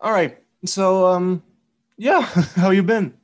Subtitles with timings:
[0.00, 0.38] All right.
[0.64, 1.42] So, um,
[1.96, 2.20] yeah,
[2.56, 3.14] how you been?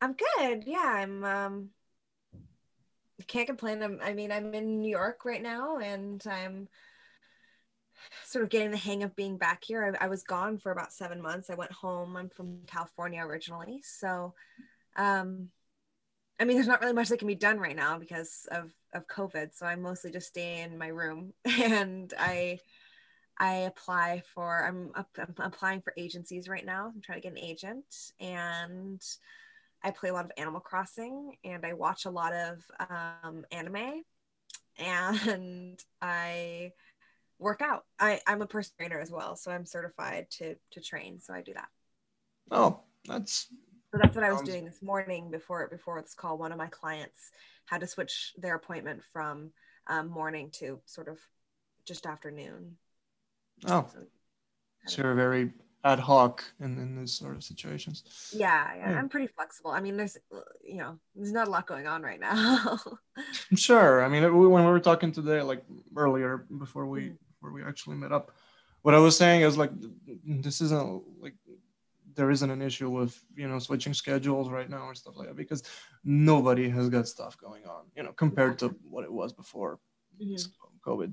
[0.00, 0.64] I'm good.
[0.66, 1.24] Yeah, I'm.
[1.24, 1.70] Um,
[3.26, 3.82] can't complain.
[3.82, 6.68] I'm, I mean, I'm in New York right now, and I'm
[8.24, 9.96] sort of getting the hang of being back here.
[10.00, 11.50] I, I was gone for about seven months.
[11.50, 12.16] I went home.
[12.16, 14.34] I'm from California originally, so
[14.96, 15.48] um,
[16.40, 19.06] I mean, there's not really much that can be done right now because of of
[19.08, 19.54] COVID.
[19.54, 22.60] So I'm mostly just staying in my room, and I
[23.38, 26.92] I apply for I'm, I'm applying for agencies right now.
[26.94, 29.00] I'm trying to get an agent, and
[29.82, 34.02] I play a lot of Animal Crossing, and I watch a lot of um, anime,
[34.76, 36.72] and I
[37.38, 37.84] work out.
[38.00, 41.20] I I'm a personal trainer as well, so I'm certified to to train.
[41.20, 41.68] So I do that.
[42.50, 43.48] Oh, that's
[43.92, 46.38] so that's what I was doing this morning before before this call.
[46.38, 47.30] One of my clients
[47.66, 49.52] had to switch their appointment from
[49.86, 51.18] um, morning to sort of
[51.84, 52.76] just afternoon.
[53.66, 53.86] Oh,
[54.86, 55.52] so, you're very
[55.84, 58.30] ad hoc in, in these sort of situations.
[58.32, 59.70] Yeah, yeah, I'm pretty flexible.
[59.70, 60.16] I mean, there's
[60.64, 62.78] you know, there's not a lot going on right now.
[63.54, 64.04] sure.
[64.04, 65.62] I mean, when we were talking today, like
[65.96, 67.16] earlier before we mm.
[67.32, 68.32] before we actually met up,
[68.82, 69.70] what I was saying is like
[70.24, 71.34] this isn't like
[72.18, 75.36] there isn't an issue with you know switching schedules right now or stuff like that
[75.36, 75.62] because
[76.04, 79.78] nobody has got stuff going on you know compared to what it was before
[80.20, 80.90] mm-hmm.
[80.90, 81.12] covid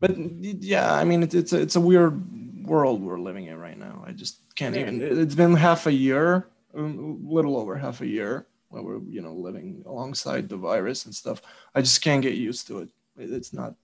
[0.00, 3.78] but yeah i mean it's it's a, it's a weird world we're living in right
[3.78, 8.06] now i just can't even it's been half a year a little over half a
[8.06, 11.40] year when we're you know living alongside the virus and stuff
[11.74, 13.74] i just can't get used to it it's not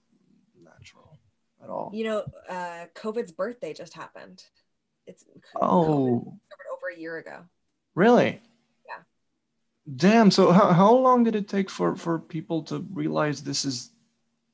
[0.63, 1.17] natural
[1.63, 4.43] at all you know uh covid's birthday just happened
[5.05, 5.25] it's
[5.61, 6.37] oh
[6.83, 7.39] over a year ago.
[7.95, 8.41] Really?
[8.87, 9.03] Yeah.
[9.95, 10.31] Damn.
[10.31, 13.91] So how, how long did it take for for people to realize this is,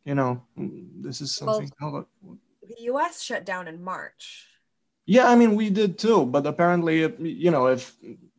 [0.09, 1.71] you know, this is something?
[1.79, 2.07] Well,
[2.63, 3.21] the U.S.
[3.21, 4.47] shut down in March.
[5.05, 7.95] Yeah, I mean we did too, but apparently, you know, if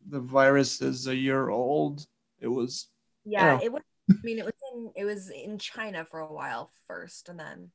[0.09, 2.05] the virus is a year old,
[2.41, 2.87] it was.
[3.23, 3.63] Yeah, you know.
[3.63, 3.81] it was.
[4.09, 7.71] I mean, it was in it was in China for a while first, and then.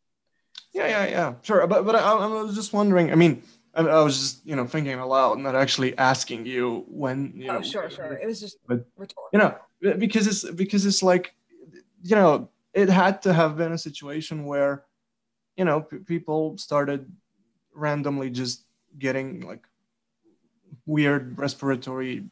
[0.75, 1.35] Yeah, yeah, yeah.
[1.41, 3.11] Sure, but but I, I was just wondering.
[3.13, 3.43] I mean,
[3.75, 7.63] I, was just, you know, thinking aloud, not actually asking you when, you oh, know.
[7.63, 8.13] sure, sure.
[8.13, 9.29] It was just but, rhetorical.
[9.33, 11.35] You know, because it's because it's like,
[12.03, 14.85] you know, it had to have been a situation where,
[15.57, 17.11] you know, p- people started
[17.75, 18.65] randomly just
[18.99, 19.65] getting like
[20.85, 22.25] weird respiratory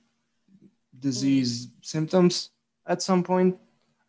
[1.00, 1.70] disease mm.
[1.80, 2.50] symptoms
[2.86, 3.56] at some point,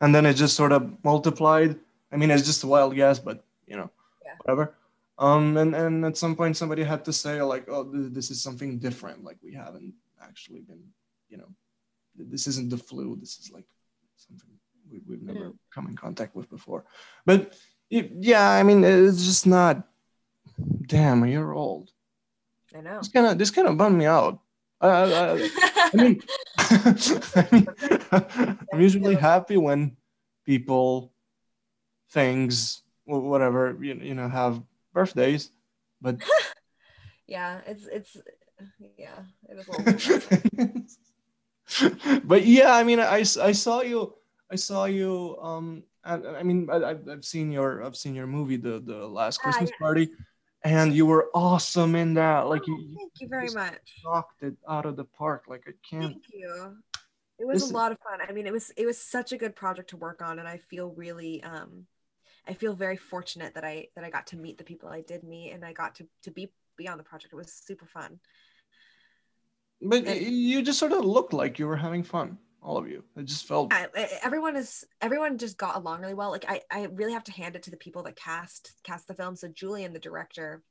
[0.01, 1.79] and then it just sort of multiplied.
[2.11, 3.89] I mean, it's just a wild guess, but you know,
[4.25, 4.35] yeah.
[4.43, 4.75] whatever
[5.17, 8.77] um and and at some point somebody had to say like oh this is something
[8.77, 10.83] different like we haven't actually been
[11.29, 11.47] you know
[12.17, 13.65] this isn't the flu this is like
[14.17, 14.54] something
[14.91, 15.57] we, we've never mm.
[15.73, 16.83] come in contact with before
[17.25, 17.53] but
[17.89, 19.87] it, yeah i mean it's just not
[20.87, 21.91] damn you're old
[22.75, 24.39] i know this kind of this kind of bummed me out
[24.81, 26.21] I, I, I mean,
[26.59, 27.67] I mean
[28.73, 29.95] i'm usually happy when
[30.45, 31.11] people
[32.11, 34.61] things whatever you, you know have
[34.93, 35.51] birthdays,
[36.01, 36.17] but
[37.27, 38.17] yeah, it's it's
[38.97, 39.19] yeah,
[39.49, 39.67] it
[40.57, 40.97] is.
[42.23, 44.13] but yeah, I mean, I, I saw you,
[44.51, 45.37] I saw you.
[45.41, 49.39] Um, I, I mean, I, I've seen your I've seen your movie, the the last
[49.39, 49.85] ah, Christmas uh, yeah.
[49.85, 50.09] party,
[50.63, 52.47] and you were awesome in that.
[52.47, 53.79] Like oh, you, thank you very much.
[54.03, 55.45] Knocked it out of the park.
[55.47, 56.13] Like I can't.
[56.13, 56.77] Thank you.
[57.37, 58.19] It was this a lot of fun.
[58.27, 60.57] I mean, it was it was such a good project to work on, and I
[60.57, 61.85] feel really um
[62.47, 65.23] I feel very fortunate that I that I got to meet the people I did
[65.23, 67.33] meet and I got to to be be on the project.
[67.33, 68.19] It was super fun.
[69.81, 73.03] But and, you just sort of looked like you were having fun, all of you.
[73.15, 73.87] It just felt I,
[74.23, 76.31] everyone is everyone just got along really well.
[76.31, 79.13] Like I I really have to hand it to the people that cast cast the
[79.13, 79.35] film.
[79.35, 80.63] So Julian, the director,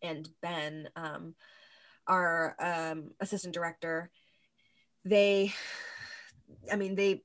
[0.00, 1.34] and Ben, um,
[2.06, 4.10] our um, assistant director,
[5.04, 5.52] they,
[6.72, 7.22] I mean they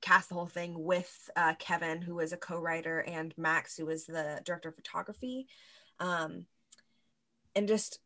[0.00, 4.04] cast the whole thing with uh, Kevin, who was a co-writer, and Max, who was
[4.04, 5.46] the director of photography,
[6.00, 6.44] um,
[7.54, 8.00] and just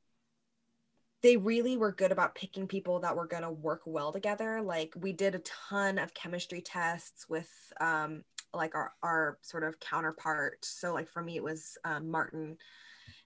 [1.23, 4.61] they really were good about picking people that were going to work well together.
[4.61, 9.79] Like we did a ton of chemistry tests with um, like our our sort of
[9.79, 10.65] counterpart.
[10.65, 12.59] So like for me, it was um, Martin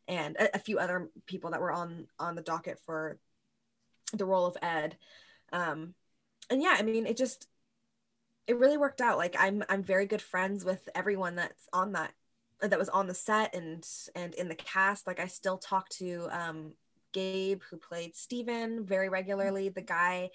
[0.07, 3.19] and a, a, few other people that were on on the docket for
[4.13, 4.97] the role of Ed.
[5.53, 5.95] Um,
[6.51, 7.49] and yeah, I mean, it just
[8.47, 9.17] it really worked out.
[9.17, 12.13] Like I'm I'm very good friends with everyone that's on that
[12.61, 15.07] that was on the set and and in the cast.
[15.07, 16.73] Like I still talk to um,
[17.17, 19.71] Gabe who played Steven very regularly.
[19.71, 20.31] The guy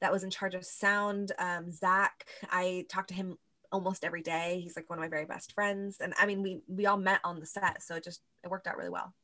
[0.00, 2.26] that was in charge of sound, um, Zach.
[2.50, 3.38] I talk to him
[3.70, 4.60] almost every day.
[4.62, 5.98] He's like one of my very best friends.
[6.00, 8.66] And I mean we we all met on the set, so it just it worked
[8.66, 9.14] out really well.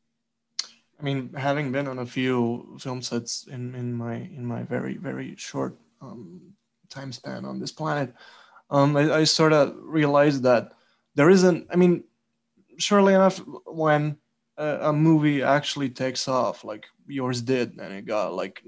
[0.99, 4.97] I mean, having been on a few film sets in, in my in my very
[4.97, 6.41] very short um,
[6.91, 8.15] time span on this planet,
[8.71, 10.73] um, I, I sort of realized that
[11.17, 11.67] there isn't.
[11.73, 12.05] I mean,
[12.79, 14.17] surely enough, when
[14.61, 18.63] a, a, movie actually takes off, like yours did, and it got like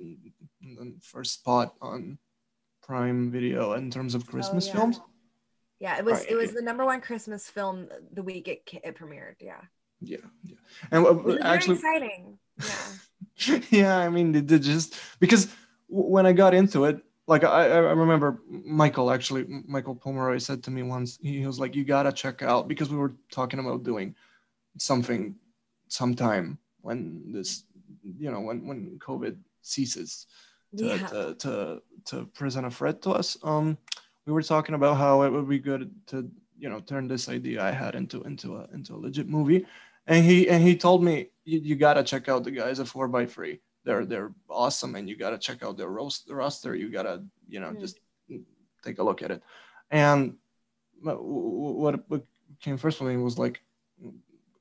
[0.62, 2.18] the first spot on
[2.82, 4.74] Prime Video in terms of Christmas oh, yeah.
[4.74, 5.00] films.
[5.78, 6.30] Yeah, it was right.
[6.30, 9.36] it was the number one Christmas film the week it, it premiered.
[9.40, 9.60] Yeah.
[10.04, 10.56] Yeah, yeah,
[10.90, 12.38] and uh, actually exciting.
[13.46, 13.60] Yeah.
[13.70, 15.48] yeah, I mean, they, did just because
[15.88, 20.70] when I got into it, like I, I remember Michael actually, Michael Pomeroy said to
[20.70, 24.14] me once, he was like, "You gotta check out," because we were talking about doing
[24.78, 25.36] something
[25.92, 27.64] sometime when this,
[28.18, 30.26] you know, when when COVID ceases
[30.78, 31.06] to yeah.
[31.08, 33.36] to, to to present a threat to us.
[33.42, 33.76] Um,
[34.26, 37.62] we were talking about how it would be good to you know turn this idea
[37.62, 39.66] I had into into a into a legit movie,
[40.06, 43.08] and he and he told me you, you gotta check out the guys at four
[43.08, 43.60] by three.
[43.84, 46.74] They're they're awesome, and you gotta check out their roast roster.
[46.74, 47.80] You gotta you know mm.
[47.80, 48.00] just
[48.82, 49.42] take a look at it.
[49.90, 50.36] And
[51.02, 52.24] what what
[52.60, 53.60] came first for me was like,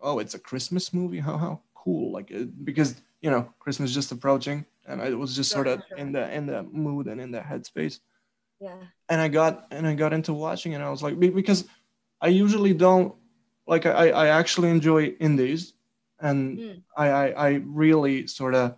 [0.02, 1.20] oh, it's a Christmas movie.
[1.20, 2.12] How how cool!
[2.12, 5.82] Like it, because you know Christmas is just approaching, and I was just sort of
[5.98, 8.00] in the in the mood and in the headspace.
[8.60, 8.78] Yeah.
[9.10, 11.66] And I got and I got into watching, and I was like, because
[12.22, 13.16] I usually don't
[13.68, 15.74] like I I actually enjoy indies,
[16.20, 16.82] and mm.
[16.96, 18.76] I, I I really sort of.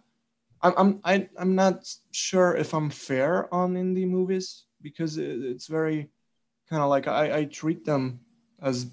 [0.62, 5.68] I'm I'm I, I'm not sure if I'm fair on indie movies because it, it's
[5.68, 6.10] very
[6.70, 8.22] kind of like I, I treat them
[8.62, 8.88] as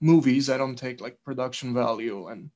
[0.00, 0.50] movies.
[0.50, 2.50] I don't take like production value and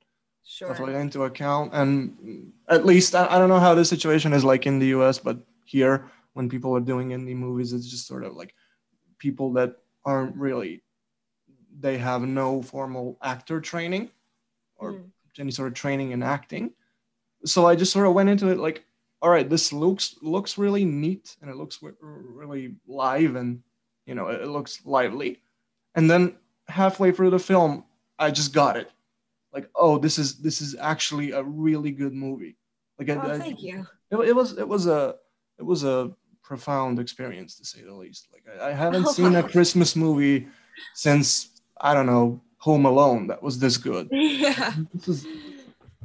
[0.44, 0.69] sure.
[0.69, 1.72] stuff like that into account.
[1.72, 5.19] And at least I, I don't know how the situation is like in the US,
[5.19, 8.54] but here when people are doing indie movies, it's just sort of like
[9.19, 10.82] people that aren't really
[11.78, 14.10] they have no formal actor training
[14.76, 15.04] or mm.
[15.38, 16.72] any sort of training in acting.
[17.44, 18.84] So I just sort of went into it like,
[19.22, 23.62] all right, this looks looks really neat and it looks really live and
[24.06, 25.40] you know it looks lively.
[25.94, 26.37] And then
[26.70, 27.84] halfway through the film,
[28.19, 28.90] I just got it.
[29.52, 32.56] Like oh this is this is actually a really good movie.
[32.99, 33.87] Like oh, I, thank you.
[34.11, 35.17] it, it, was it was a
[35.58, 36.12] it was a
[36.43, 38.28] profound experience to say the least.
[38.32, 40.49] Like i, I haven't oh, seen a christmas movie
[40.94, 44.08] since i don't know home alone that was this good.
[44.12, 44.75] Yeah.
[45.06, 45.26] Is,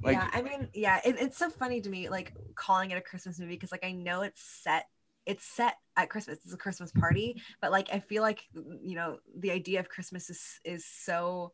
[0.04, 3.02] like, yeah i mean yeah it, it's so funny to me like calling it a
[3.02, 4.88] christmas movie because like i know it's set
[5.26, 6.40] it's set at Christmas.
[6.44, 7.00] It's a Christmas mm-hmm.
[7.00, 11.52] party, but like I feel like you know the idea of Christmas is is so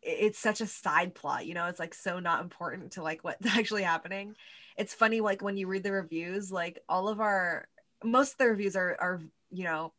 [0.00, 1.66] it's such a side plot you know?
[1.66, 4.34] It's like so not important to like what's actually happening.
[4.76, 7.68] It's funny like when you read the reviews like all of our
[8.04, 9.20] most of the reviews are are
[9.50, 9.92] you know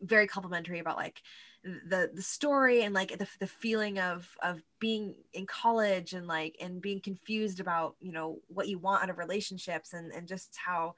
[0.00, 1.22] very complimentary about like
[1.64, 6.56] the the story and like the, the feeling of of being in college and like
[6.60, 10.56] and being confused about you know what you want out of relationships and and just
[10.56, 10.94] how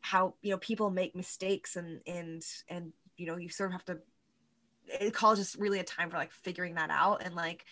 [0.00, 3.84] how you know people make mistakes and and and you know you sort of have
[3.84, 3.98] to
[4.98, 7.64] eh, college is really a time for like figuring that out and like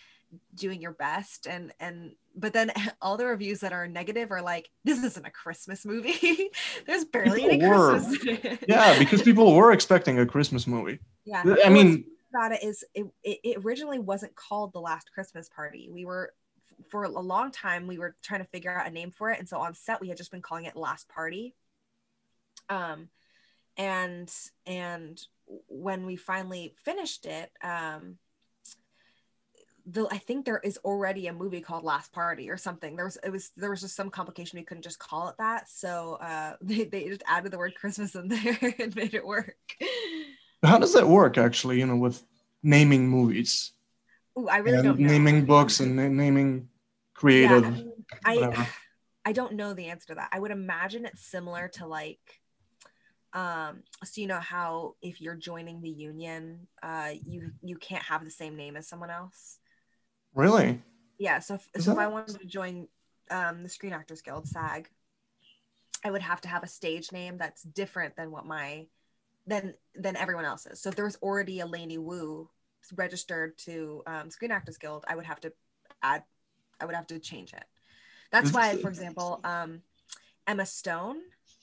[0.55, 1.47] doing your best.
[1.47, 2.71] And and but then
[3.01, 6.49] all the reviews that are negative are like this isn't a christmas movie.
[6.87, 7.99] There's barely people any were.
[7.99, 8.59] christmas.
[8.67, 10.99] Yeah because people were expecting a christmas movie.
[11.25, 15.89] Yeah i mean about it is it, it originally wasn't called the last christmas party.
[15.91, 16.33] We were
[16.89, 19.39] for a long time we were trying to figure out a name for it.
[19.39, 21.55] And so on set we had just been calling it last party.
[22.69, 23.09] Um
[23.77, 24.31] and
[24.65, 25.19] and
[25.67, 28.17] when we finally finished it, um,
[29.85, 32.95] the, I think there is already a movie called Last Party or something.
[32.95, 34.59] There was it was there was just some complication.
[34.59, 38.15] We couldn't just call it that, so uh, they they just added the word Christmas
[38.15, 39.55] in there and made it work.
[40.63, 41.79] How does that work actually?
[41.79, 42.23] You know, with
[42.63, 43.71] naming movies.
[44.37, 45.07] Ooh, I really don't know.
[45.07, 46.69] naming books and naming
[47.13, 47.63] creative.
[47.63, 47.83] Yeah,
[48.25, 48.69] I, mean, I
[49.25, 50.29] I don't know the answer to that.
[50.31, 52.19] I would imagine it's similar to like
[53.33, 58.25] um so you know how if you're joining the union uh you you can't have
[58.25, 59.59] the same name as someone else
[60.33, 60.81] really
[61.19, 61.91] yeah so if, so that...
[61.91, 62.87] if i wanted to join
[63.29, 64.89] um the screen actors guild sag
[66.03, 68.87] i would have to have a stage name that's different than what my
[69.49, 72.49] than than everyone else's so if there was already a Lainey Wu
[72.95, 75.51] registered to um, screen actors guild i would have to
[76.01, 76.23] add
[76.79, 77.65] i would have to change it
[78.31, 79.81] that's why for example um
[80.47, 81.17] emma stone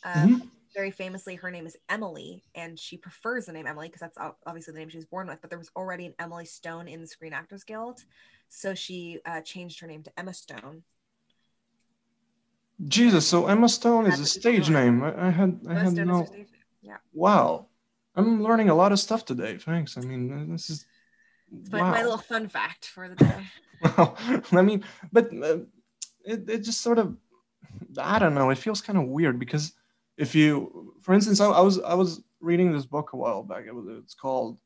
[0.04, 4.00] uh, mm-hmm very famously, her name is Emily, and she prefers the name Emily because
[4.00, 5.40] that's obviously the name she was born with.
[5.40, 8.04] But there was already an Emily Stone in the Screen Actors Guild,
[8.50, 10.82] so she uh, changed her name to Emma Stone.
[12.86, 15.02] Jesus, so Emma Stone is a stage name.
[15.02, 16.28] I, I had I had no.
[16.82, 16.98] Yeah.
[17.14, 17.68] Wow,
[18.16, 19.58] I'm learning a lot of stuff today.
[19.58, 19.96] Thanks.
[19.96, 20.86] I mean, this is
[21.52, 23.46] It's my, my little fun fact for the day.
[23.96, 24.16] well,
[24.52, 25.58] I mean, but uh,
[26.24, 27.14] it, it just sort of,
[27.98, 28.50] I don't know.
[28.50, 29.74] It feels kind of weird because
[30.16, 33.64] if you, for instance, I, I was I was reading this book a while back.
[33.66, 34.58] It was it's called.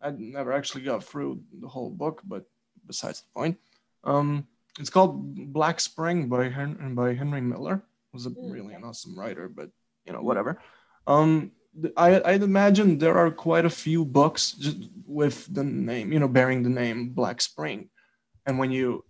[0.00, 2.44] I never actually got through the whole book, but
[2.86, 3.58] besides the point,
[4.04, 4.46] um,
[4.78, 7.82] it's called Black Spring by Hen- by Henry Miller.
[8.12, 8.52] Was a mm.
[8.52, 9.70] really an awesome writer, but
[10.06, 10.62] you know whatever.
[11.06, 11.52] Um,
[11.96, 16.28] I I'd imagine there are quite a few books just with the name, you know,
[16.28, 17.88] bearing the name Black Spring,
[18.46, 19.04] and when you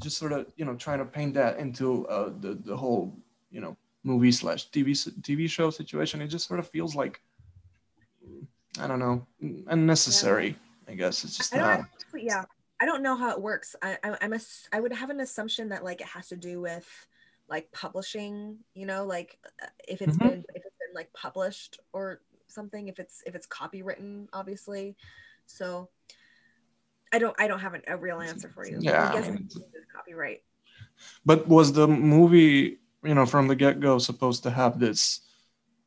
[0.00, 3.16] just sort of you know trying to paint that into uh, the the whole
[3.50, 4.90] you know movie slash TV
[5.22, 7.20] TV show situation, it just sort of feels like
[8.80, 9.26] I don't know
[9.68, 10.48] unnecessary.
[10.48, 10.92] Yeah.
[10.92, 11.84] I guess it's just not.
[12.14, 12.44] Yeah,
[12.80, 13.76] I don't know how it works.
[13.82, 14.40] I, I I'm a,
[14.72, 16.88] I would have an assumption that like it has to do with
[17.48, 18.58] like publishing.
[18.74, 20.28] You know, like uh, if it's mm-hmm.
[20.28, 20.67] been if it's been
[20.98, 22.88] like published or something.
[22.88, 24.96] If it's if it's copywritten, obviously.
[25.46, 25.88] So
[27.12, 28.78] I don't I don't have an, a real answer for you.
[28.80, 30.42] Yeah, I guess I mean, it's copyright.
[31.24, 35.22] But was the movie you know from the get go supposed to have this?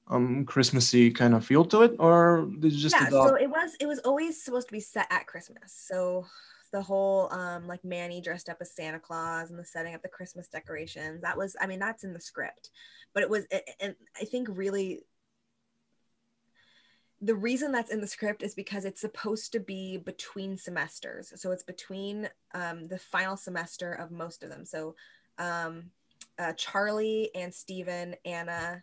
[0.07, 3.49] um christmassy kind of feel to it or did you just yeah adopt- so it
[3.49, 6.25] was it was always supposed to be set at christmas so
[6.71, 10.07] the whole um like Manny dressed up as Santa Claus and the setting up the
[10.07, 11.21] Christmas decorations.
[11.21, 12.69] That was I mean that's in the script.
[13.13, 13.45] But it was
[13.79, 15.01] and I think really
[17.21, 21.31] the reason that's in the script is because it's supposed to be between semesters.
[21.35, 24.65] So it's between um, the final semester of most of them.
[24.65, 24.95] So
[25.37, 25.91] um,
[26.39, 28.81] uh, Charlie and Stephen, Anna,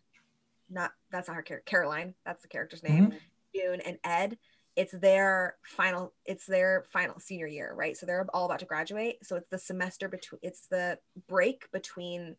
[0.70, 3.16] not that's not her character, Caroline, that's the character's name, mm-hmm.
[3.54, 4.38] June and Ed
[4.78, 9.16] it's their final it's their final senior year right so they're all about to graduate
[9.26, 12.36] so it's the semester between it's the break between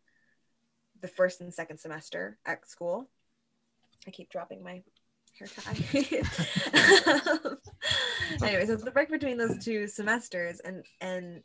[1.00, 3.08] the first and second semester at school
[4.06, 4.82] i keep dropping my
[5.38, 5.76] hair tie
[8.42, 11.42] anyway so it's the break between those two semesters and and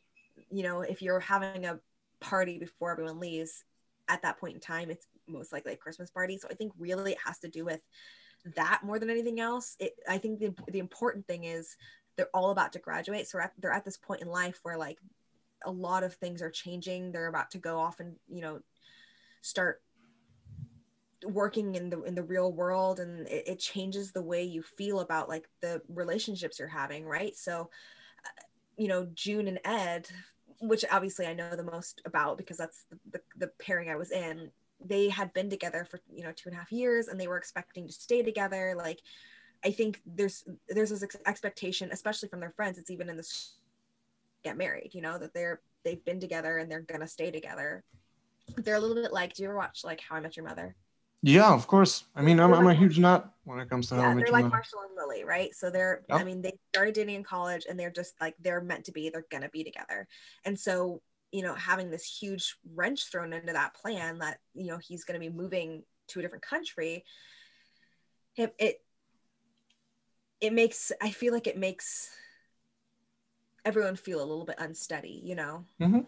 [0.51, 1.79] you know if you're having a
[2.19, 3.63] party before everyone leaves
[4.07, 7.13] at that point in time it's most likely a christmas party so i think really
[7.13, 7.81] it has to do with
[8.55, 9.75] that more than anything else.
[9.79, 11.75] It, I think the, the important thing is
[12.15, 13.27] they're all about to graduate.
[13.27, 14.99] So at, they're at this point in life where like
[15.65, 17.11] a lot of things are changing.
[17.11, 18.59] They're about to go off and, you know,
[19.45, 19.81] start
[21.23, 24.99] working in the in the real world and it, it changes the way you feel
[24.99, 27.35] about like the relationships you're having right?
[27.35, 27.69] So
[28.25, 28.43] uh,
[28.77, 30.07] you know june and ed
[30.59, 34.11] which obviously i know the most about because that's the, the, the pairing i was
[34.11, 34.51] in
[34.83, 37.37] they had been together for you know two and a half years and they were
[37.37, 38.73] expecting to stay together.
[38.77, 39.01] Like
[39.63, 43.55] i think there's there's this expectation especially from their friends it's even in this
[44.43, 47.83] get married you know that they're they've been together and they're gonna stay together
[48.57, 50.75] they're a little bit like do you ever watch like how i met your mother
[51.21, 54.01] yeah of course i mean i'm, I'm a huge nut when it comes to yeah,
[54.01, 54.55] how I met they're like mother.
[54.55, 56.19] marshall and lily right so they're yep.
[56.19, 59.09] i mean they started dating in college and they're just like they're meant to be
[59.09, 60.07] they're gonna be together
[60.45, 61.01] and so
[61.35, 65.19] you know having this huge wrench thrown into that plan that you know he's going
[65.19, 67.03] to be moving to a different country
[68.37, 68.81] it, it
[70.39, 72.09] it makes i feel like it makes
[73.65, 75.99] everyone feel a little bit unsteady you know mm-hmm.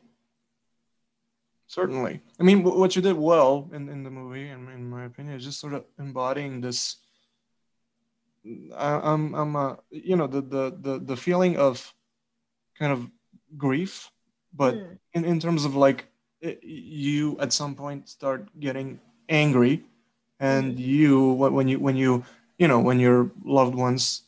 [1.68, 5.36] Certainly i mean what you did well in, in the movie in, in my opinion
[5.36, 6.98] is just sort of embodying this
[8.76, 11.94] I, i'm i'm uh, you know the, the the the feeling of
[12.80, 13.10] kind of
[13.58, 14.10] grief
[14.54, 14.98] but mm.
[15.14, 16.08] in, in terms of like
[16.42, 19.84] it, you at some point start getting angry
[20.40, 20.80] and mm.
[20.80, 22.24] you when you when you
[22.58, 24.24] you know when your loved ones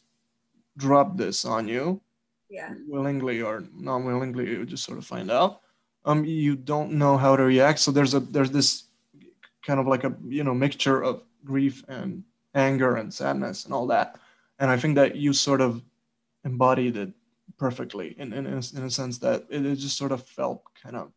[0.77, 2.01] drop this on you
[2.49, 5.61] yeah willingly or non-willingly you just sort of find out
[6.05, 7.79] um you don't know how to react.
[7.79, 8.85] So there's a there's this
[9.63, 12.23] kind of like a you know mixture of grief and
[12.55, 14.19] anger and sadness and all that.
[14.59, 15.81] And i think that you sort of
[16.43, 17.11] embodied it
[17.57, 21.11] perfectly in, in, in, a, sense that it, it just sort of felt kind of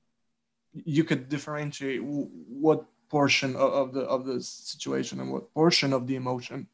[0.73, 6.07] you could differentiate what portion of, of the of the situation and what portion of
[6.07, 6.67] the emotion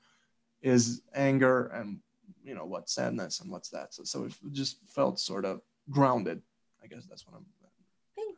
[0.62, 1.98] is anger and
[2.44, 3.92] you know what sadness and what's that.
[3.92, 5.60] So, so it just felt sort of
[5.90, 6.42] grounded
[6.82, 7.46] i guess that's what i'm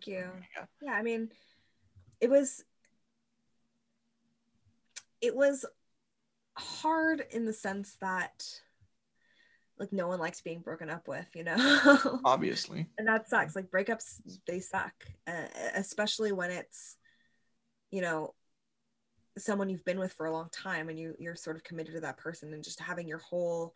[0.04, 0.30] thank you.
[0.57, 1.30] Yeah, yeah i mean
[2.21, 2.64] it was
[5.21, 5.64] it was
[6.57, 8.45] hard in the sense that
[9.78, 12.21] like no one likes being broken up with you know?
[12.25, 12.87] Obviously.
[12.99, 13.57] And that sucks.
[13.57, 14.92] Like breakups they suck
[15.26, 16.97] uh, especially when it's
[17.90, 18.35] you know
[19.38, 22.00] someone you've been with for a long time and you you're sort of committed to
[22.00, 23.75] that person and just having your whole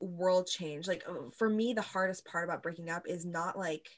[0.00, 0.86] world change.
[0.86, 3.88] Like uh, for me the hardest part about breaking up is not like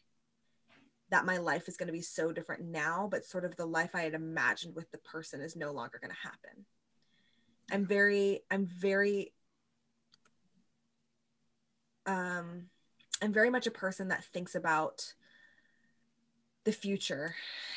[1.10, 3.90] that my life is going to be so different now but sort of the life
[3.94, 6.64] i had imagined with the person is no longer going to happen.
[7.72, 9.32] I'm very i'm very
[12.06, 12.66] um
[13.22, 15.14] i'm very much a person that thinks about
[16.64, 17.34] the future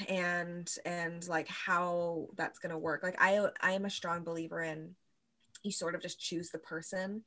[0.10, 3.02] and and like how that's going to work.
[3.04, 4.96] Like i i am a strong believer in
[5.64, 7.24] you sort of just choose the person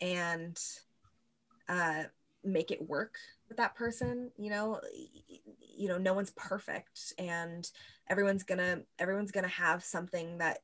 [0.00, 0.58] and
[1.68, 2.04] uh
[2.42, 3.16] make it work
[3.48, 4.80] with that person you know
[5.76, 7.70] you know no one's perfect and
[8.08, 10.58] everyone's gonna everyone's gonna have something that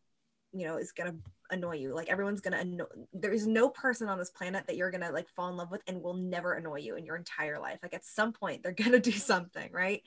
[0.54, 1.14] you know is gonna
[1.50, 1.94] annoy you.
[1.94, 5.28] Like everyone's gonna annoy there is no person on this planet that you're gonna like
[5.28, 7.80] fall in love with and will never annoy you in your entire life.
[7.82, 10.02] Like at some point they're gonna do something right?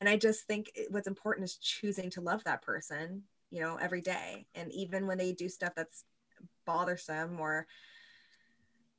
[0.00, 4.00] And i just think what's important is choosing to love that person you know every
[4.00, 4.46] day.
[4.54, 6.04] And even when they do stuff that's
[6.66, 7.66] bothersome or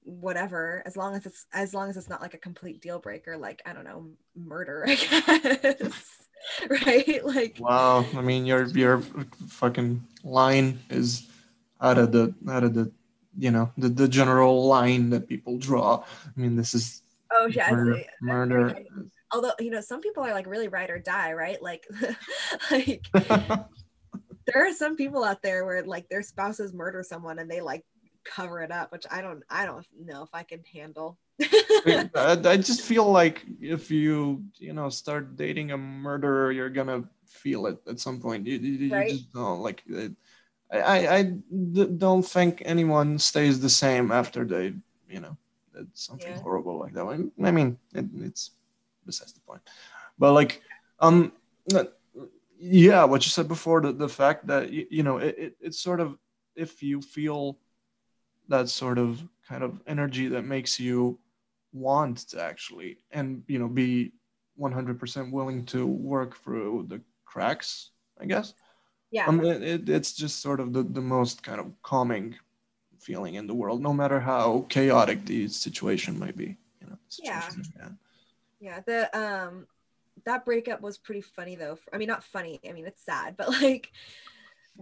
[0.08, 3.38] whatever as long as it's as long as it's not like a complete deal breaker
[3.38, 6.24] like i don't know murder i guess
[6.70, 7.26] right?
[7.26, 9.02] Like wow i mean your your
[9.50, 11.28] fucking line is
[11.82, 12.92] out of the out of the
[13.38, 16.04] you know the, the general line that people draw.
[16.26, 18.80] I mean this is oh yeah murder, murder.
[19.32, 21.62] although you know some people are like really ride or die right?
[21.62, 21.86] Like
[22.72, 27.62] like there are some people out there where like their spouses murder someone and they
[27.62, 27.86] like
[28.30, 31.18] cover it up, which I don't I don't know if I can handle.
[31.42, 32.10] I,
[32.44, 37.68] I just feel like if you you know start dating a murderer, you're gonna feel
[37.68, 38.48] it at some point.
[38.48, 39.10] You, you, right?
[39.10, 39.84] you just don't like.
[39.88, 40.12] It,
[40.72, 41.24] I I
[41.98, 44.74] don't think anyone stays the same after they
[45.10, 45.38] you know
[45.74, 46.42] did something yeah.
[46.42, 47.06] horrible like that.
[47.44, 48.52] I mean, it, it's
[49.06, 49.62] besides the point.
[50.20, 50.62] But like,
[51.00, 51.32] um,
[52.60, 55.80] yeah, what you said before, the, the fact that you, you know it, it, it's
[55.80, 56.18] sort of
[56.56, 57.58] if you feel
[58.48, 61.18] that sort of kind of energy that makes you
[61.74, 64.12] want to actually and you know be
[64.60, 68.54] 100% willing to work through the cracks i guess?
[69.10, 69.28] Yeah.
[69.28, 72.36] Um, it, it's just sort of the, the most kind of calming
[73.00, 77.50] feeling in the world no matter how chaotic the situation might be you know yeah.
[78.60, 79.68] yeah the um
[80.26, 81.78] that breakup was pretty funny though.
[81.94, 83.92] I mean not funny i mean it's sad but like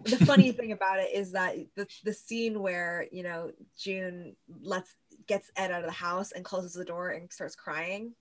[0.04, 4.96] the funny thing about it is that the, the scene where you know june lets
[5.28, 8.14] gets ed out of the house and closes the door and starts crying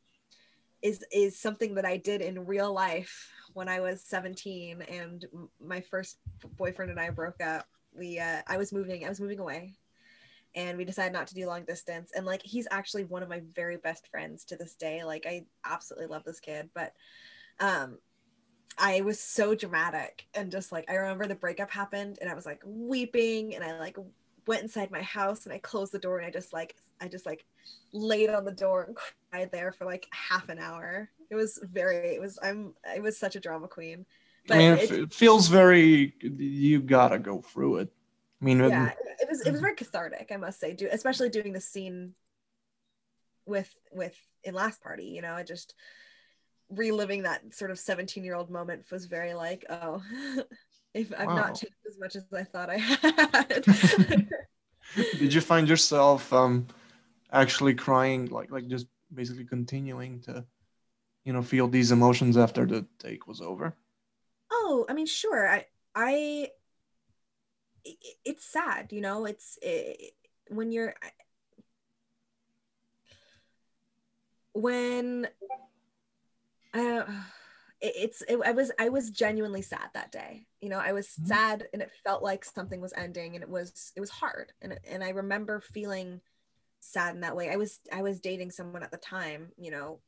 [0.83, 5.25] is is something that i did in real life when i was 17 and
[5.61, 6.19] my first
[6.57, 7.67] boyfriend and i broke up.
[7.97, 9.75] We uh, i was moving i was moving away
[10.57, 12.13] and we decided not to do long distance.
[12.15, 15.03] And like he's actually one of my very best friends to this day.
[15.03, 16.93] Like i absolutely love this kid but
[17.61, 17.99] um
[18.77, 22.47] I was so dramatic and just like I remember the breakup happened and I was
[22.47, 23.97] like weeping and I like
[24.47, 27.27] went inside my house and I closed the door and I just like I just
[27.27, 27.45] like
[27.93, 31.09] laid on the door and cried there for like half an hour.
[31.31, 34.07] It was very it was I'm I was such a drama queen.
[34.47, 37.93] But I mean, it, it feels very you gotta go through it.
[38.43, 39.65] I mean, yeah, it, it was it was mm-hmm.
[39.65, 42.15] very cathartic, I must say, do especially doing the scene
[43.47, 45.07] with with in last party.
[45.07, 45.75] You know, it just
[46.71, 50.03] reliving that sort of 17 year old moment was very like, oh,
[50.95, 51.37] if I've wow.
[51.37, 54.29] not changed as much as I thought I had.
[55.19, 56.67] Did you find yourself um,
[57.33, 60.45] actually crying, like like just basically continuing to,
[61.25, 63.75] you know, feel these emotions after the take was over?
[64.51, 65.49] Oh, I mean, sure.
[65.49, 66.51] I I
[67.85, 69.27] it, it's sad, you know.
[69.27, 70.15] It's it,
[70.49, 70.95] when you're
[74.55, 75.27] when
[76.75, 77.05] uh,
[77.81, 80.47] it's it, I was I was genuinely sad that day.
[80.61, 81.27] You know, I was mm-hmm.
[81.27, 84.53] sad and it felt like something was ending and it was it was hard.
[84.63, 86.21] And and I remember feeling
[86.81, 87.51] sad in that way.
[87.51, 90.01] I was I was dating someone at the time, you know,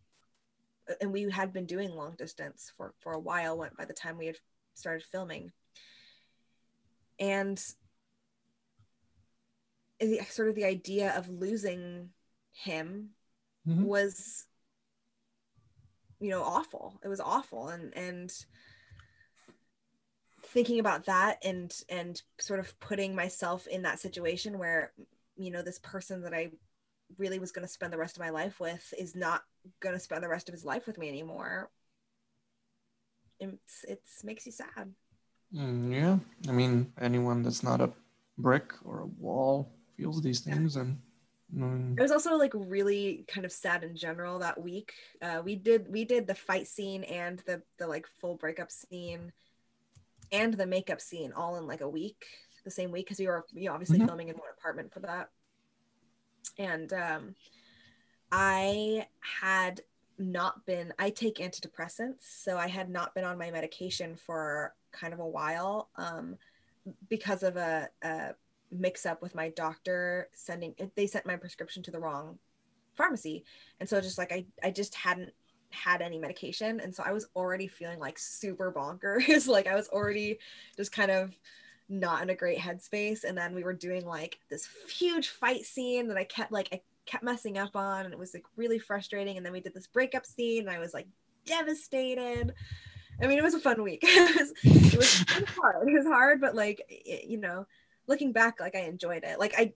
[1.00, 4.18] and we had been doing long distance for for a while Went by the time
[4.18, 4.36] we had
[4.74, 5.52] started filming.
[7.18, 7.62] And
[10.00, 12.10] the, sort of the idea of losing
[12.52, 13.10] him
[13.66, 13.84] mm-hmm.
[13.84, 14.46] was
[16.26, 16.98] you know awful.
[17.04, 17.68] It was awful.
[17.68, 18.32] And and
[20.42, 24.92] thinking about that and and sort of putting myself in that situation where
[25.36, 26.48] you know this person that i
[27.18, 29.42] really was going to spend the rest of my life with is not
[29.80, 31.70] going to spend the rest of his life with me anymore.
[33.38, 34.92] It's it's makes you sad.
[35.54, 36.18] Mm, yeah.
[36.48, 37.92] I mean anyone that's not a
[38.36, 40.82] brick or a wall feels these things yeah.
[40.82, 40.98] and
[41.54, 44.92] it was also like really kind of sad in general that week.
[45.22, 49.32] Uh, we did we did the fight scene and the the like full breakup scene
[50.32, 52.26] and the makeup scene all in like a week,
[52.64, 54.08] the same week because we were you know, obviously mm-hmm.
[54.08, 55.30] filming in one apartment for that.
[56.58, 57.34] And um,
[58.32, 59.82] I had
[60.18, 65.14] not been I take antidepressants, so I had not been on my medication for kind
[65.14, 66.36] of a while um,
[67.08, 68.34] because of a, a
[68.70, 72.38] mix up with my doctor sending they sent my prescription to the wrong
[72.96, 73.44] pharmacy.
[73.78, 75.32] And so just like i i just hadn't
[75.70, 76.80] had any medication.
[76.80, 79.46] And so i was already feeling like super bonkers.
[79.56, 80.38] Like i was already
[80.76, 81.34] just kind of
[81.88, 83.24] not in a great headspace.
[83.24, 86.80] And then we were doing like this huge fight scene that i kept like i
[87.04, 88.04] kept messing up on.
[88.04, 89.36] And it was like really frustrating.
[89.36, 91.06] And then we did this breakup scene and i was like
[91.44, 92.52] devastated.
[93.22, 94.02] I mean it was a fun week.
[94.06, 95.88] It, was, it, was, hard.
[95.88, 97.66] It was hard but like it, you know
[98.06, 99.72] looking back like i enjoyed it like i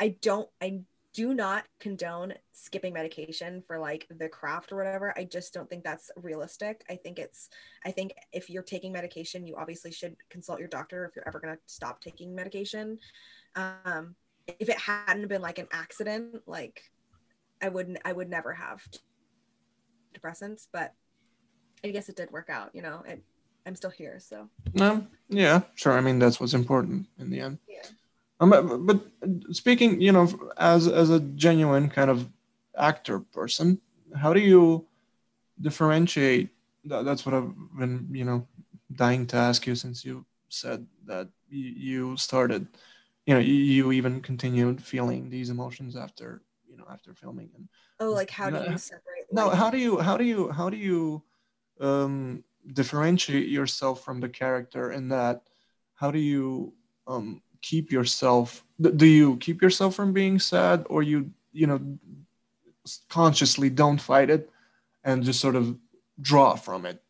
[0.00, 0.80] i don't i
[1.18, 5.12] do not condone skipping medication for like the craft or whatever.
[5.16, 6.84] I just don't think that's realistic.
[6.88, 7.48] I think it's,
[7.84, 11.40] I think if you're taking medication, you obviously should consult your doctor if you're ever
[11.40, 13.00] going to stop taking medication.
[13.56, 14.14] Um,
[14.46, 16.82] if it hadn't been like an accident, like
[17.60, 18.86] I wouldn't, I would never have
[20.14, 20.94] depressants, but
[21.82, 23.24] I guess it did work out, you know, it,
[23.68, 24.18] I'm still here.
[24.18, 25.92] So, no, yeah, sure.
[25.92, 27.58] I mean, that's what's important in the end.
[27.68, 27.84] Yeah.
[28.40, 29.00] Um, but, but
[29.54, 30.26] speaking, you know,
[30.56, 32.26] as as a genuine kind of
[32.78, 33.78] actor person,
[34.16, 34.86] how do you
[35.60, 36.48] differentiate?
[36.86, 38.46] That, that's what I've been, you know,
[38.94, 42.66] dying to ask you since you said that you started,
[43.26, 47.50] you know, you even continued feeling these emotions after, you know, after filming.
[47.54, 47.68] And
[48.00, 49.26] oh, like how do you separate?
[49.30, 51.22] No, how do you how do you how do you
[51.80, 55.42] um, differentiate yourself from the character in that?
[55.94, 56.74] How do you
[57.06, 58.64] um, keep yourself
[58.96, 61.80] do you keep yourself from being sad or you you know
[63.08, 64.50] consciously don't fight it
[65.04, 65.76] and just sort of
[66.20, 67.02] draw from it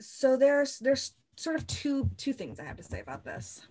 [0.00, 3.62] so there's there's sort of two two things i have to say about this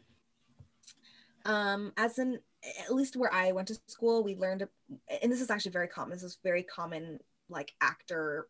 [1.45, 2.39] um as in
[2.85, 4.67] at least where i went to school we learned
[5.21, 8.47] and this is actually very common this is very common like actor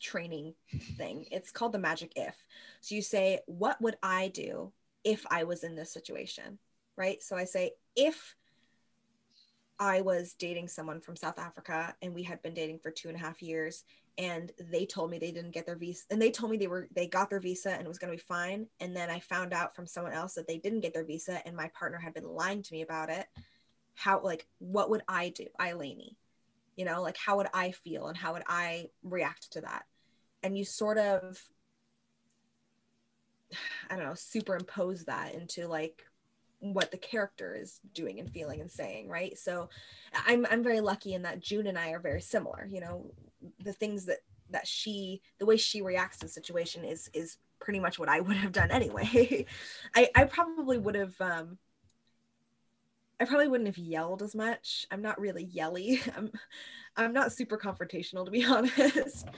[0.00, 0.54] training
[0.96, 1.26] thing.
[1.30, 2.34] It's called the magic if.
[2.80, 4.72] So you say what would i do
[5.04, 6.58] if I was in this situation,
[6.96, 7.22] right?
[7.22, 8.36] So I say, if
[9.78, 13.16] I was dating someone from South Africa and we had been dating for two and
[13.16, 13.84] a half years
[14.18, 16.86] and they told me they didn't get their visa and they told me they were
[16.94, 18.66] they got their visa and it was going to be fine.
[18.80, 21.56] And then I found out from someone else that they didn't get their visa and
[21.56, 23.26] my partner had been lying to me about it.
[23.94, 25.46] How like what would I do?
[25.58, 26.18] Lainey
[26.80, 29.84] you know like how would I feel and how would I react to that
[30.42, 31.38] and you sort of
[33.90, 36.04] I don't know, superimpose that into like
[36.60, 39.36] what the character is doing and feeling and saying, right?
[39.38, 39.68] So
[40.26, 42.68] I'm I'm very lucky in that June and I are very similar.
[42.70, 43.10] You know,
[43.62, 44.18] the things that
[44.50, 48.20] that she the way she reacts to the situation is is pretty much what I
[48.20, 49.46] would have done anyway.
[49.94, 51.58] I I probably would have um
[53.20, 54.86] I probably wouldn't have yelled as much.
[54.90, 56.00] I'm not really yelly.
[56.16, 56.32] I'm
[56.96, 59.28] I'm not super confrontational to be honest.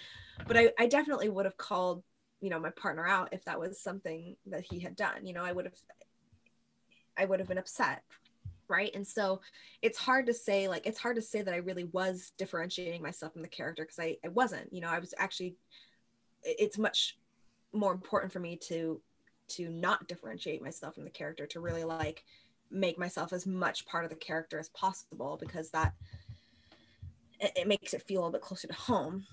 [0.47, 2.03] But I, I definitely would have called
[2.43, 5.45] you know my partner out if that was something that he had done you know
[5.45, 5.75] i would have
[7.17, 8.03] i would have been upset
[8.69, 9.41] right and so
[9.81, 13.33] it's hard to say like it's hard to say that i really was differentiating myself
[13.33, 15.57] from the character because I, I wasn't you know i was actually
[16.43, 17.17] it's much
[17.73, 19.01] more important for me to
[19.49, 22.25] to not differentiate myself from the character to really like
[22.73, 25.95] make myself as much part of the character as possible because that
[27.41, 29.27] it, it makes it feel a little bit closer to home.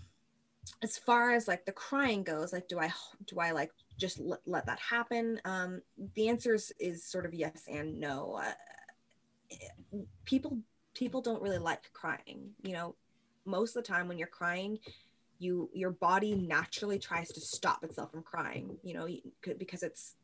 [0.83, 2.91] As far as like the crying goes like do i
[3.25, 5.39] do i like just let, let that happen?
[5.45, 5.81] Um
[6.15, 8.39] the answer is, is sort of yes and no.
[8.43, 10.59] Uh, people
[10.93, 12.95] people don't really like crying you know?
[13.45, 14.77] Most of the time when you're crying
[15.39, 19.07] you your body naturally tries to stop itself from crying you know
[19.57, 20.15] because it's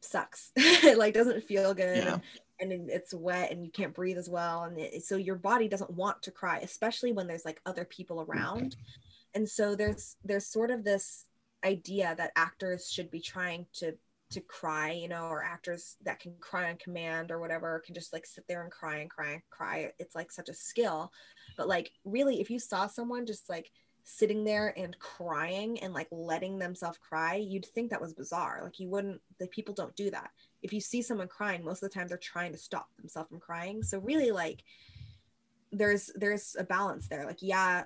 [0.00, 0.52] sucks.
[0.56, 2.18] It like doesn't feel good yeah.
[2.60, 4.64] and, and, it's wet and you can't breathe as well.
[4.64, 8.18] And it, so your body doesn't want to cry especially when there's like other people
[8.18, 8.32] mm-hmm.
[8.32, 8.76] around.
[9.34, 11.26] And so there's there's sort of this
[11.64, 13.94] idea that actors should be trying to
[14.28, 18.12] to cry you know or actors that can cry on command or whatever can just
[18.12, 19.92] like sit there and cry and cry and cry.
[19.98, 21.12] It's like such a skill.
[21.56, 23.70] But like really if you saw someone just like
[24.08, 28.60] sitting there and crying and like letting themselves cry you'd think that was bizarre.
[28.62, 30.30] Like you wouldn't the people don't do that.
[30.62, 33.40] If you see someone crying most of the time they're trying to stop themselves from
[33.40, 33.82] crying.
[33.82, 34.62] So really like
[35.72, 37.26] there's there's a balance there.
[37.26, 37.84] Like yeah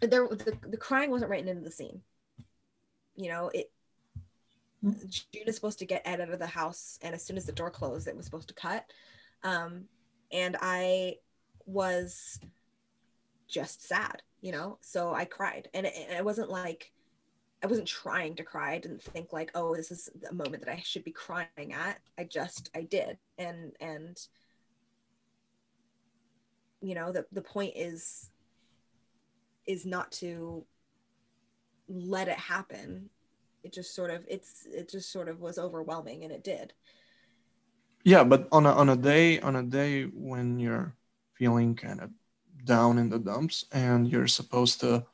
[0.00, 2.00] there the, the crying wasn't written into the scene.
[3.14, 3.70] You know it
[5.08, 7.52] June is supposed to get Ed out of the house, and as soon as the
[7.52, 8.84] door closed, it was supposed to cut.
[9.42, 9.84] Um,
[10.32, 11.16] and I
[11.66, 12.38] was
[13.48, 14.78] just sad, you know.
[14.80, 16.92] So I cried, and it, it, wasn't like
[17.64, 18.74] I wasn't trying to cry.
[18.74, 21.98] I didn't think like, oh, this is a moment that I should be crying at.
[22.16, 24.16] I just I did, and and
[26.80, 28.30] you know the the point is
[29.66, 30.64] is not to
[31.88, 33.10] let it happen
[33.64, 36.72] it just sort of it's it just sort of was overwhelming and it did
[38.04, 40.94] yeah but on a, on a day on a day when you're
[41.34, 42.10] feeling kind of
[42.66, 45.06] down in the dumps and you're supposed to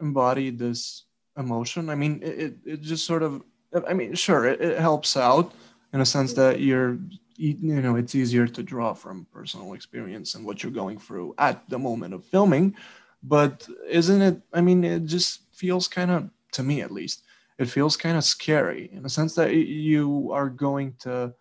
[0.00, 1.04] embody this
[1.38, 1.88] emotion.
[1.88, 3.42] I mean it, it, just sort of
[3.86, 5.52] i mean sure it, it helps out
[5.92, 6.98] in a sense that you're
[7.36, 11.68] you know it's easier to draw from personal experience and what you're going through at
[11.68, 12.74] the moment of filming
[13.22, 17.24] but isn't it i mean it just feels kind of to me at least
[17.58, 21.32] it feels kind of scary in the sense that you are going to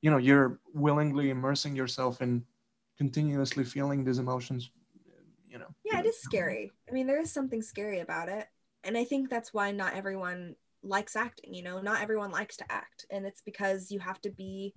[0.00, 2.44] you know you're willingly immersing yourself in
[3.02, 4.70] continuously feeling these emotions
[5.52, 5.70] you know.
[5.84, 6.72] Yeah it is scary.
[6.88, 8.46] I mean there is something scary about it.
[8.84, 11.80] And i think that's why not everyone likes acting you know?
[11.80, 13.06] Not everyone likes to act.
[13.10, 14.74] And it's because you have to be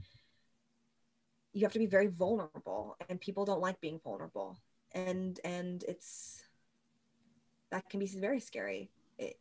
[1.53, 4.57] you have to be very vulnerable and people don't like being vulnerable.
[4.91, 6.43] And and it's
[7.71, 8.89] that can be very scary.
[9.17, 9.35] It,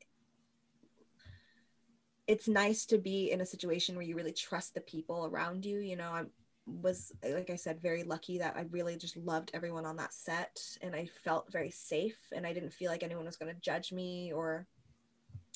[2.26, 5.78] it's nice to be in a situation where you really trust the people around you
[5.80, 6.12] you know?
[6.20, 6.24] I
[6.66, 10.58] was like i said very lucky that i really just loved everyone on that set
[10.80, 13.92] and i felt very safe and i didn't feel like anyone was going to judge
[13.92, 14.66] me or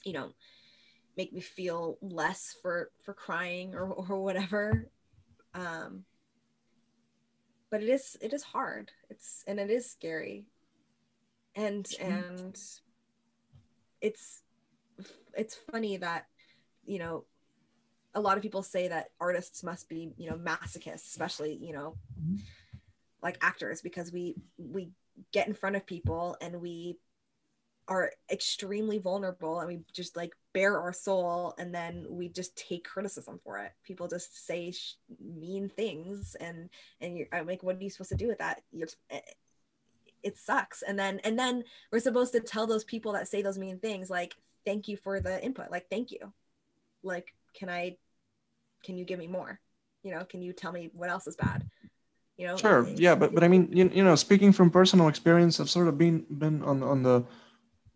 [0.05, 0.31] you know
[1.19, 4.89] make me feel less for for crying or or whatever.
[5.53, 6.05] Um
[7.71, 8.93] but it is it is hard.
[9.11, 10.47] It's and it is scary.
[11.55, 12.57] And and
[14.01, 14.43] it's
[15.37, 16.27] it's funny that
[16.87, 17.25] you know
[18.15, 21.97] a lot of people say that artists must be you know masochists especially you know
[22.21, 22.37] mm-hmm.
[23.23, 24.91] like actors because we we
[25.33, 26.97] get in front of people and we
[27.89, 32.85] are extremely vulnerable and we just like bare our soul and then we just take
[32.85, 33.73] criticism for it.
[33.83, 36.69] People just say sh- mean things and
[37.01, 38.61] and you're I'm like what are you supposed to do with that?
[38.73, 39.21] You're eh,
[40.23, 40.83] it sucks.
[40.83, 44.11] And then and then we're supposed to tell those people that say those mean things
[44.11, 44.35] like
[44.67, 46.33] thank you for the input like thank you.
[47.03, 47.97] Like can i
[48.85, 49.61] can you give me more?
[50.05, 51.69] You know can you tell me what else is bad?
[52.37, 52.57] You know?
[52.57, 55.89] Sure yeah but but i mean you, you know speaking from personal experience i've sort
[55.89, 57.25] of been been on on the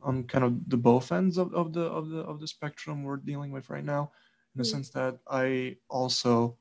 [0.03, 3.18] on kind of the both ends of, of the of the of the spectrum we're
[3.18, 4.11] dealing with right now
[4.55, 4.72] in the mm-hmm.
[4.72, 6.57] sense that i also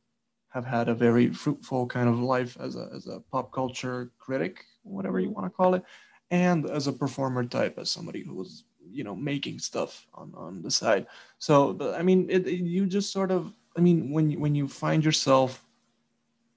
[0.50, 4.64] have had a very fruitful kind of life as a, as a pop culture critic
[4.84, 5.84] whatever you want to call it
[6.30, 10.62] and as a performer type as somebody who was you know making stuff on on
[10.62, 11.08] the side
[11.40, 14.68] so i mean it, it, you just sort of i mean when you when you
[14.68, 15.64] find yourself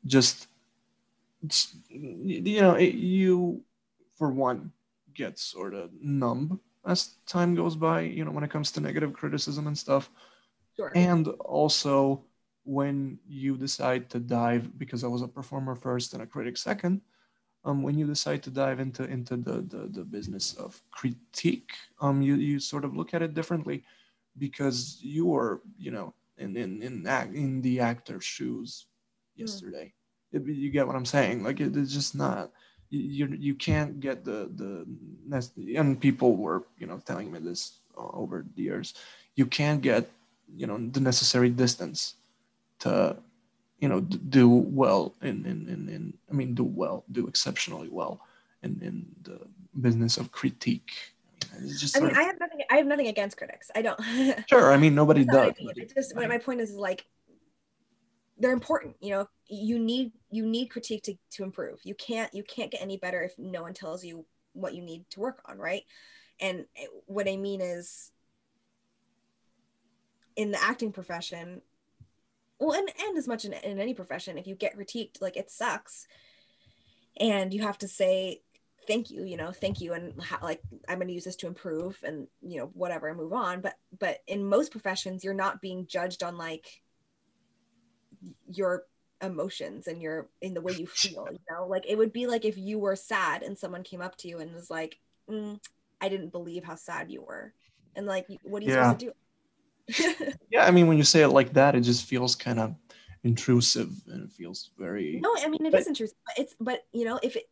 [0.07, 0.49] just
[1.89, 3.63] you know it, you
[4.17, 4.73] for one
[5.15, 9.13] get sort of numb as time goes by you know when it comes to negative
[9.13, 10.11] criticism and stuff
[10.77, 10.93] sure.
[10.95, 12.25] and also
[12.65, 17.01] when you decide to dive because i was a performer first and a critic second
[17.65, 22.21] um, when you decide to dive into into the, the, the business of critique, um,
[22.21, 23.83] you, you sort of look at it differently
[24.39, 28.87] because you are, you know, in in in, act, in the actor's shoes
[29.37, 29.43] hmm.
[29.43, 29.93] yesterday.
[30.35, 30.49] Mm.
[30.49, 31.45] It, you get what I'm saying?
[31.45, 32.51] Like it, it's just not
[32.91, 34.87] you you can't get the the
[35.79, 38.95] and people were you know telling me this over the years.
[39.37, 40.11] You can't get
[40.55, 42.15] you know the necessary distance
[42.81, 43.17] to
[43.85, 48.19] you know do well in in in, in I mean do well do exceptionally well
[48.63, 49.39] in in the
[49.79, 50.91] business of critique.
[51.55, 52.61] I mean, just I, mean, of, I have nothing.
[52.71, 53.71] I have nothing against critics.
[53.75, 54.01] I don't.
[54.49, 55.53] sure, I mean nobody does.
[55.61, 55.87] I mean.
[55.95, 57.05] just my point is like
[58.39, 58.97] they're important.
[59.01, 61.81] You know, you need you need critique to to improve.
[61.85, 65.05] You can't you can't get any better if no one tells you what you need
[65.11, 65.83] to work on, right?
[66.41, 68.13] And eh, what I mean is
[70.37, 71.61] in the acting profession
[72.59, 75.51] well and, and as much in, in any profession if you get critiqued like it
[75.51, 76.07] sucks.
[77.21, 78.41] And you have to say
[78.87, 81.47] thank you you know thank you and how, like i'm going to use this to
[81.47, 83.61] improve and you know whatever and move on.
[83.61, 86.67] But but in most professions you're not being judged on like
[88.47, 88.85] your
[89.23, 91.67] emotions and your in the way you feel you know?
[91.67, 94.39] Like it would be like if you were sad and someone came up to you
[94.39, 94.99] and was like
[95.31, 95.59] mm,
[96.01, 97.53] i didn't believe how sad you were.
[97.97, 98.83] And like what are you yeah.
[98.83, 99.13] supposed to do
[100.51, 102.75] yeah, I mean, when you say it like that, it just feels kind of
[103.25, 105.19] intrusive and it feels very.
[105.21, 106.17] No, I mean it but, is intrusive.
[106.27, 107.45] But it's but you know if it,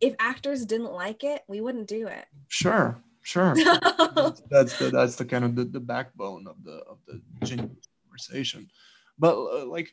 [0.00, 2.26] if actors didn't like it, we wouldn't do it.
[2.46, 3.54] Sure, sure.
[4.14, 7.76] that's, that's, the that's the kind of the, the backbone of the of the genuine
[8.04, 8.70] conversation.
[9.18, 9.92] But uh, like,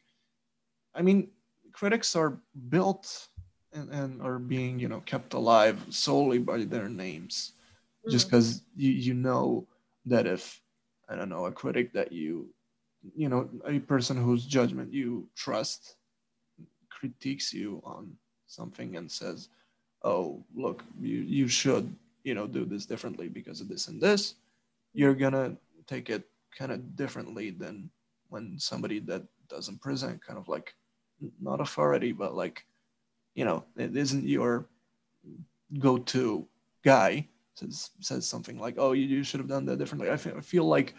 [0.94, 1.32] I mean,
[1.72, 3.28] critics are built
[3.74, 7.54] and, and are being you know kept alive solely by their names,
[8.02, 8.12] mm-hmm.
[8.12, 9.68] just because you you know
[10.06, 10.62] that if
[11.10, 12.50] I don't know, a critic that you,
[13.16, 15.96] you know, a person whose judgment you trust
[16.90, 18.12] critiques you on
[18.48, 19.50] something and says,
[20.04, 24.36] oh, look, you, you should, you know, do this differently because of this and this,
[24.94, 25.56] you're gonna
[25.88, 26.24] take it
[26.58, 27.90] kind of differently than
[28.30, 30.74] when somebody that doesn't present kind of like
[31.42, 32.66] not authority, but like,
[33.36, 34.66] you know, it isn't your
[35.80, 36.48] go-to
[36.84, 40.36] guy says says something like, "Oh, you, you should have done that differently." I feel,
[40.38, 40.96] I feel like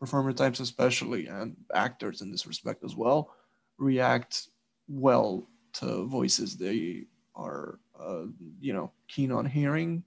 [0.00, 3.34] performer types, especially, and actors in this respect as well,
[3.78, 4.48] react
[4.88, 8.24] well to voices they are, uh,
[8.60, 10.02] you know, keen on hearing.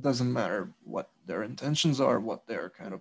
[0.00, 3.00] Doesn't matter what their intentions are, what their kind of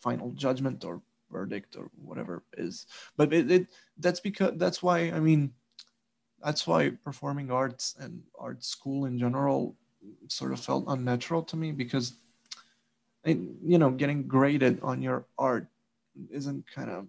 [0.00, 2.86] final judgment or verdict or whatever is.
[3.16, 3.66] But it, it
[3.98, 5.52] that's because that's why I mean,
[6.42, 9.76] that's why performing arts and art school in general
[10.28, 12.14] sort of felt unnatural to me because
[13.24, 15.66] you know getting graded on your art
[16.30, 17.06] isn't kind of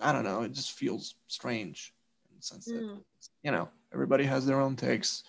[0.00, 1.94] i don't know it just feels strange
[2.30, 2.98] in the sense that mm.
[3.42, 5.22] you know everybody has their own takes.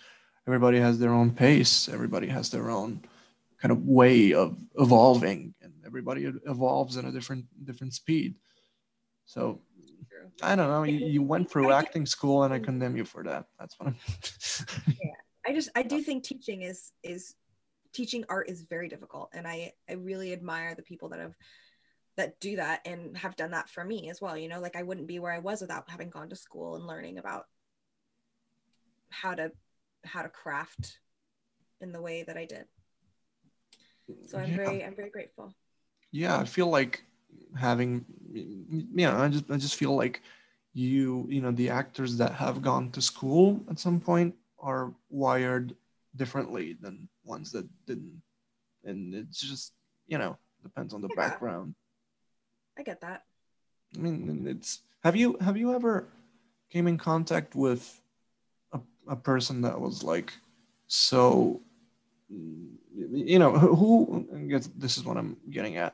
[0.47, 1.87] Everybody has their own pace.
[1.87, 3.01] Everybody has their own
[3.61, 8.35] kind of way of evolving and everybody evolves at a different different speed.
[9.25, 9.61] So
[10.41, 10.83] i don't know.
[10.83, 13.45] You, you went through acting school and i condemn you for that.
[13.59, 13.95] That's what i'm
[15.55, 17.35] just i do think teaching is is
[17.93, 21.33] teaching art is very difficult and i i really admire the people that have
[22.17, 24.83] that do that and have done that for me as well you know like i
[24.83, 27.45] wouldn't be where i was without having gone to school and learning about
[29.09, 29.51] how to
[30.03, 30.99] how to craft
[31.81, 32.65] in the way that i did.
[34.27, 34.57] So i'm yeah.
[34.57, 35.53] very i'm very grateful.
[36.11, 37.03] Yeah i feel like
[37.57, 38.05] having
[38.93, 40.21] yeah i just i just feel like
[40.73, 45.75] you you know the actors that have gone to school at some point are wired
[46.15, 48.21] differently than ones that didn't.
[48.83, 49.73] And it's just,
[50.07, 51.75] you know, depends on the background.
[52.77, 53.23] I get that.
[53.95, 56.07] I mean, it's have you have you ever
[56.69, 58.01] came in contact with
[58.73, 60.33] a, a person that was like
[60.87, 61.61] so
[62.29, 65.93] you know who I guess this is what I'm getting at.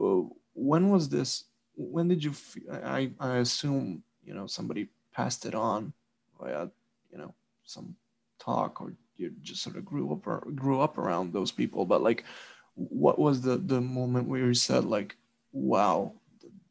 [0.00, 0.22] Uh,
[0.54, 1.44] when was this?
[1.74, 2.32] When did you?
[2.72, 5.92] I I assume you know somebody passed it on
[6.40, 6.68] via
[7.12, 7.96] you know some
[8.44, 12.02] talk or you just sort of grew up or grew up around those people but
[12.02, 12.24] like
[12.74, 15.16] what was the the moment where you said like
[15.52, 16.12] wow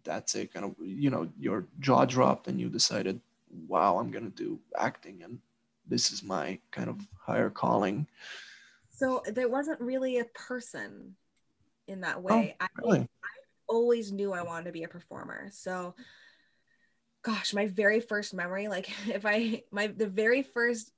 [0.04, 3.20] that's it kind of you know your jaw dropped and you decided
[3.68, 5.40] wow i'm gonna do acting and
[5.88, 8.06] this is my kind of higher calling
[8.90, 11.16] so there wasn't really a person
[11.88, 13.00] in that oh, way oh, really?
[13.00, 15.50] I, I always knew i wanted to be a performer.
[15.52, 15.96] So
[17.24, 20.92] gosh my very first memory like if i my the very first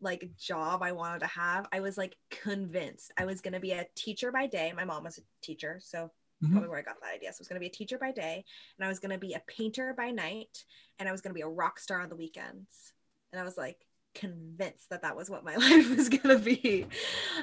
[0.00, 3.72] like job I wanted to have, I was like convinced I was going to be
[3.72, 4.72] a teacher by day.
[4.76, 6.10] My mom was a teacher, so
[6.42, 6.52] mm-hmm.
[6.52, 7.32] probably where I got that idea.
[7.32, 8.44] So I was going to be a teacher by day,
[8.78, 10.64] and I was going to be a painter by night,
[10.98, 12.92] and I was going to be a rock star on the weekends.
[13.32, 13.78] And I was like
[14.14, 16.86] convinced that that was what my life was going to be.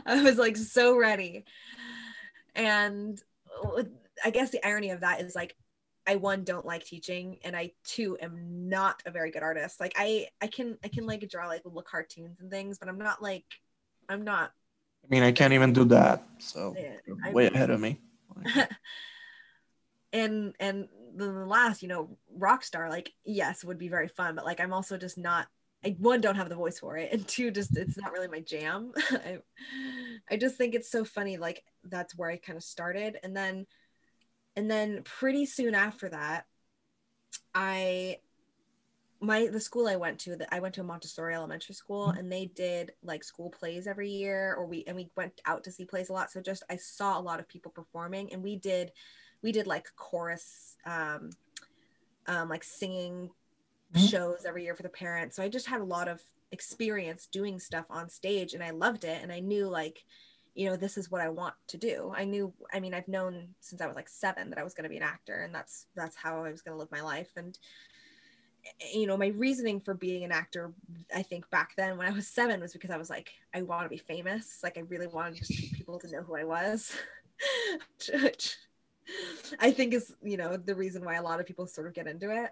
[0.05, 1.45] I was like so ready.
[2.55, 3.19] And
[3.63, 3.83] uh,
[4.23, 5.55] I guess the irony of that is like
[6.05, 9.79] I one don't like teaching and I two am not a very good artist.
[9.79, 12.97] Like I I can I can like draw like little cartoons and things, but I'm
[12.97, 13.45] not like
[14.09, 14.51] I'm not
[15.03, 16.23] I mean I can't even do that.
[16.39, 18.01] So yeah, way ahead of me.
[20.13, 24.45] and and the last, you know, rock star, like yes, would be very fun, but
[24.45, 25.47] like I'm also just not
[25.85, 28.41] I one don't have the voice for it and two just it's not really my
[28.41, 28.91] jam.
[29.09, 29.37] I
[30.29, 33.65] I just think it's so funny like that's where I kind of started and then
[34.55, 36.45] and then pretty soon after that
[37.55, 38.17] i
[39.19, 42.17] my the school i went to that i went to a montessori elementary school mm-hmm.
[42.19, 45.71] and they did like school plays every year or we and we went out to
[45.71, 48.55] see plays a lot so just i saw a lot of people performing and we
[48.55, 48.91] did
[49.41, 51.29] we did like chorus um
[52.27, 53.29] um like singing
[53.93, 54.05] mm-hmm.
[54.05, 57.59] shows every year for the parents so i just had a lot of experience doing
[57.59, 60.03] stuff on stage and i loved it and i knew like
[60.55, 62.13] you know this is what i want to do.
[62.15, 64.83] I knew i mean i've known since i was like seven that i was going
[64.83, 67.31] to be an actor and that's that's how i was going to live my life.
[67.35, 67.57] And
[68.65, 70.73] eh, you know my reasoning for being an actor
[71.15, 73.85] i think back then when i was seven was because i was like i want
[73.85, 74.59] to be famous.
[74.63, 76.95] Like i really wanted just people to know who i was
[78.21, 78.57] which
[79.59, 82.07] i think is you know the reason why a lot of people sort of get
[82.07, 82.51] into it.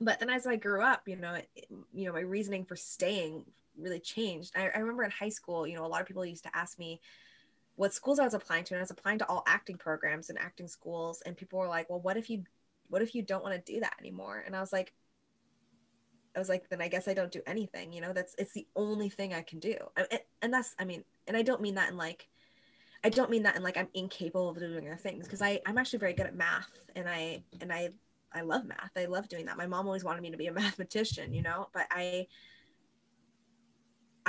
[0.00, 1.48] But then as i grew up you know it,
[1.92, 3.44] you know my reasoning for staying
[3.78, 4.52] really changed.
[4.56, 6.78] I, I remember in high school, you know, a lot of people used to ask
[6.78, 7.00] me
[7.76, 10.38] what schools I was applying to, and I was applying to all acting programs and
[10.38, 12.42] acting schools, and people were like, "Well, what if you,
[12.88, 14.92] what if you don't want to do that anymore?" And I was like,
[16.34, 17.92] I was like, then I guess I don't do anything.
[17.92, 20.06] You know, that's it's the only thing I can do, and,
[20.42, 22.28] and that's, I mean, and I don't mean that in like,
[23.04, 25.78] I don't mean that in like I'm incapable of doing other things because I I'm
[25.78, 27.90] actually very good at math, and I and I
[28.32, 28.90] I love math.
[28.96, 29.56] I love doing that.
[29.56, 32.26] My mom always wanted me to be a mathematician, you know, but I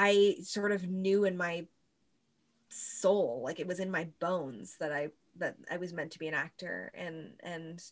[0.02, 1.68] I sort of knew in my
[2.70, 6.30] soul, like it was in my bones that I that I was meant to be
[6.30, 6.89] an actor.
[6.95, 7.84] And and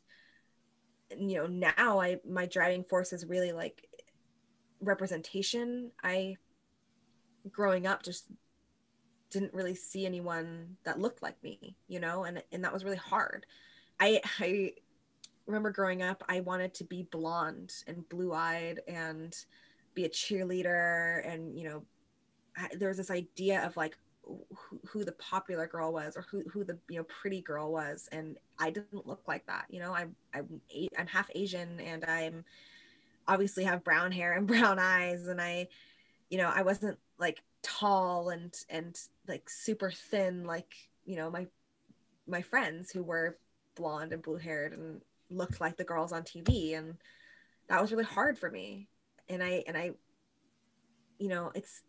[1.18, 3.90] you know now i my driving force is really like
[4.80, 5.92] representation.
[6.02, 6.38] I
[7.52, 8.28] growing up just
[9.30, 12.96] didn't really see anyone that looked like me you know and and that was really
[12.96, 13.46] hard.
[14.00, 14.72] I i
[15.46, 19.34] remember growing up i wanted to be blonde and blue-eyed and
[19.94, 21.84] be a cheerleader and you know
[22.76, 26.64] there was this idea of like who, who, the popular girl was or who, who
[26.64, 29.94] the you know pretty girl was and i didn't look like that you know?
[29.94, 30.62] I'm i'm
[30.98, 32.44] i'm half asian and i'm
[33.28, 35.68] obviously have brown hair and brown eyes and i
[36.30, 40.74] you know i wasn't like tall and and like super thin like
[41.06, 41.48] you know my
[42.28, 43.38] my friends who were
[43.76, 46.98] blonde and blue haired and looked like the girls on tv and
[47.68, 48.88] that was really hard for me.
[49.30, 49.92] And i and i
[51.20, 51.82] you know it's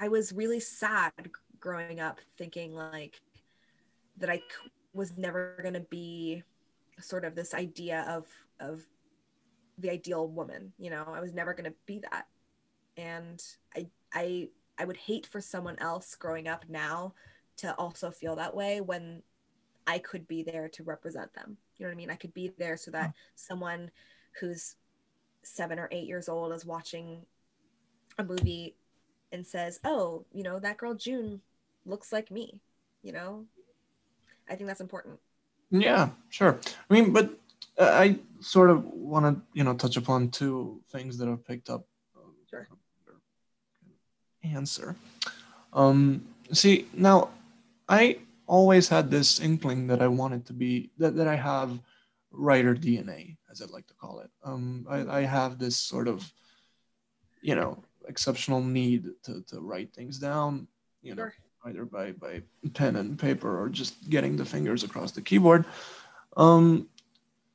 [0.00, 1.12] I was really sad
[1.60, 3.20] growing up thinking like
[4.16, 4.42] that I
[4.94, 6.42] was never going to be
[7.00, 8.26] sort of this idea of
[8.58, 8.82] of
[9.78, 11.06] the ideal woman you know?
[11.14, 12.26] I was never going to be that.
[12.96, 13.42] And
[13.76, 14.48] i i
[14.78, 17.14] i would hate for someone else growing up now
[17.58, 19.22] to also feel that way when
[19.86, 21.56] i could be there to represent them.
[21.76, 22.10] You know what i mean?
[22.10, 23.36] I could be there so that mm-hmm.
[23.36, 23.90] someone
[24.40, 24.76] who's
[25.42, 27.24] 7 or 8 years old is watching
[28.18, 28.74] a movie
[29.32, 31.40] and says, "Oh, you know, that girl June
[31.84, 32.60] looks like me."
[33.02, 33.46] You know,
[34.48, 35.18] I think that's important.
[35.70, 36.58] Yeah, sure.
[36.90, 37.30] I mean, but
[37.78, 41.70] uh, I sort of want to, you know, touch upon two things that I've picked
[41.70, 41.86] up.
[42.48, 42.68] Sure.
[44.42, 44.96] Answer.
[45.72, 47.30] Um, see, now
[47.88, 51.78] I always had this inkling that I wanted to be that, that I have
[52.32, 54.30] writer DNA, as I'd like to call it.
[54.44, 56.28] Um, I, I have this sort of,
[57.42, 60.68] you know, exceptional need to, to write things down,
[61.00, 61.34] you know, sure.
[61.64, 62.42] either by, by
[62.74, 65.64] pen and paper or just getting the fingers across the keyboard.
[66.36, 66.88] Um,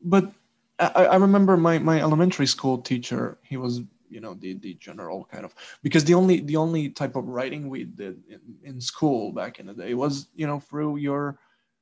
[0.02, 0.32] but
[0.80, 5.28] I, I remember my, my elementary school teacher, he was, you know, the, the general
[5.32, 5.54] kind of,
[5.84, 9.66] because the only, the only type of writing we did in, in school back in
[9.68, 11.38] the day was, you know, through your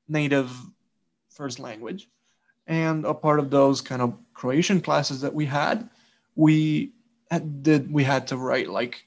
[0.07, 0.51] native
[1.29, 2.09] first language.
[2.65, 5.89] And a part of those kind of Croatian classes that we had,
[6.35, 6.93] we
[7.39, 9.05] did we had to write like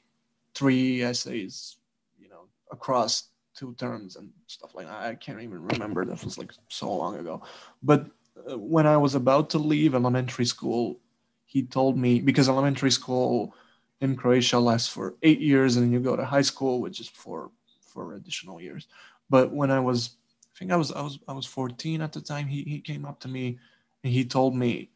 [0.55, 1.77] three essays,
[2.19, 5.03] you know, across two terms and stuff like that.
[5.03, 6.05] I can't even remember.
[6.05, 7.43] That was like so long ago.
[7.83, 8.07] But
[8.51, 11.01] uh, when I was about to leave elementary school,
[11.45, 13.55] he told me because elementary school
[14.01, 17.51] in Croatia lasts for eight years, and you go to high school, which is for
[17.81, 18.87] for additional years.
[19.31, 20.17] But when I was,
[20.55, 22.47] I think I was I was I was 14 at the time.
[22.47, 23.59] He he came up to me
[24.05, 24.91] and he told me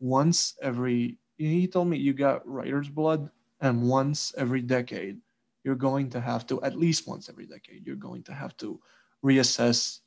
[0.00, 3.30] once every he told me you got writer's blood
[3.60, 5.18] and once every decade
[5.64, 8.80] you're going to have to at least once every decade you're going to have to
[9.24, 10.00] reassess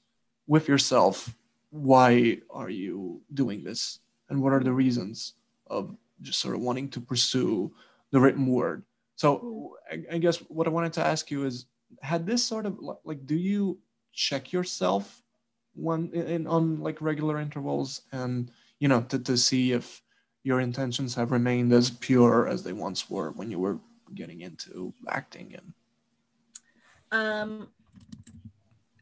[0.47, 1.35] with yourself
[1.71, 3.99] why are you doing this?
[4.29, 5.33] And what are the reasons
[5.67, 7.71] of just sort of wanting to pursue
[8.11, 8.83] the written word?
[9.15, 9.75] So
[10.11, 11.65] I, guess what i wanted to ask you is
[12.01, 13.79] had this sort of like do you
[14.13, 15.23] check yourself
[15.73, 20.01] one in on like regular intervals and you know to, to see if
[20.43, 23.79] your intentions have remained as pure as they once were when you were
[24.15, 25.73] getting into acting and
[27.11, 27.67] um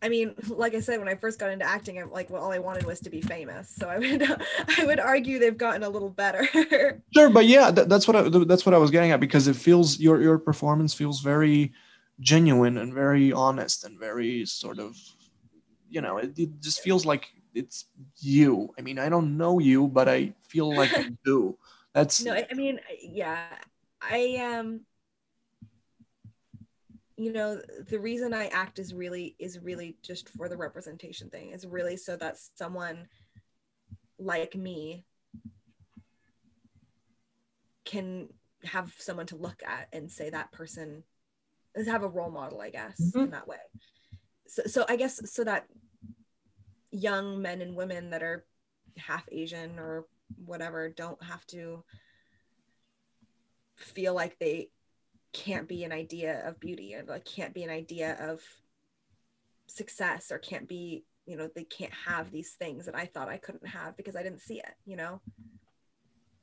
[0.01, 2.51] I mean, like I said, when I first got into acting, I'm like, well, all
[2.51, 3.69] I wanted was to be famous.
[3.69, 4.23] So I would,
[4.77, 6.47] I would argue they've gotten a little better.
[7.13, 9.55] sure, but yeah, that, that's what I, that's what I was getting at because it
[9.55, 11.73] feels your your performance feels very
[12.19, 14.95] genuine and very honest and very sort of,
[15.89, 17.27] you know, it, it just feels like
[17.57, 17.85] it's
[18.19, 18.73] you.
[18.77, 21.57] I mean, I don't know you, but I feel like I do.
[21.93, 22.33] That's no.
[22.33, 23.47] I mean, yeah,
[24.01, 24.81] I um,
[27.17, 31.51] you know, the reason I act is really is really just for the representation thing.
[31.51, 33.07] It's really so that someone
[34.19, 35.05] like me
[37.85, 38.29] can
[38.63, 41.03] have someone to look at and say that person
[41.85, 43.19] have a role model, I guess, mm-hmm.
[43.19, 43.57] in that way.
[44.47, 45.67] So, so I guess so that
[46.97, 48.45] young men and women that are
[48.97, 50.05] half Asian or
[50.45, 51.83] whatever don't have to
[53.75, 54.69] feel like they
[55.33, 58.41] can't be an idea of beauty and like can't be an idea of
[59.67, 63.37] success or can't be you know they can't have these things that i thought i
[63.37, 65.21] couldn't have because i didn't see it you know?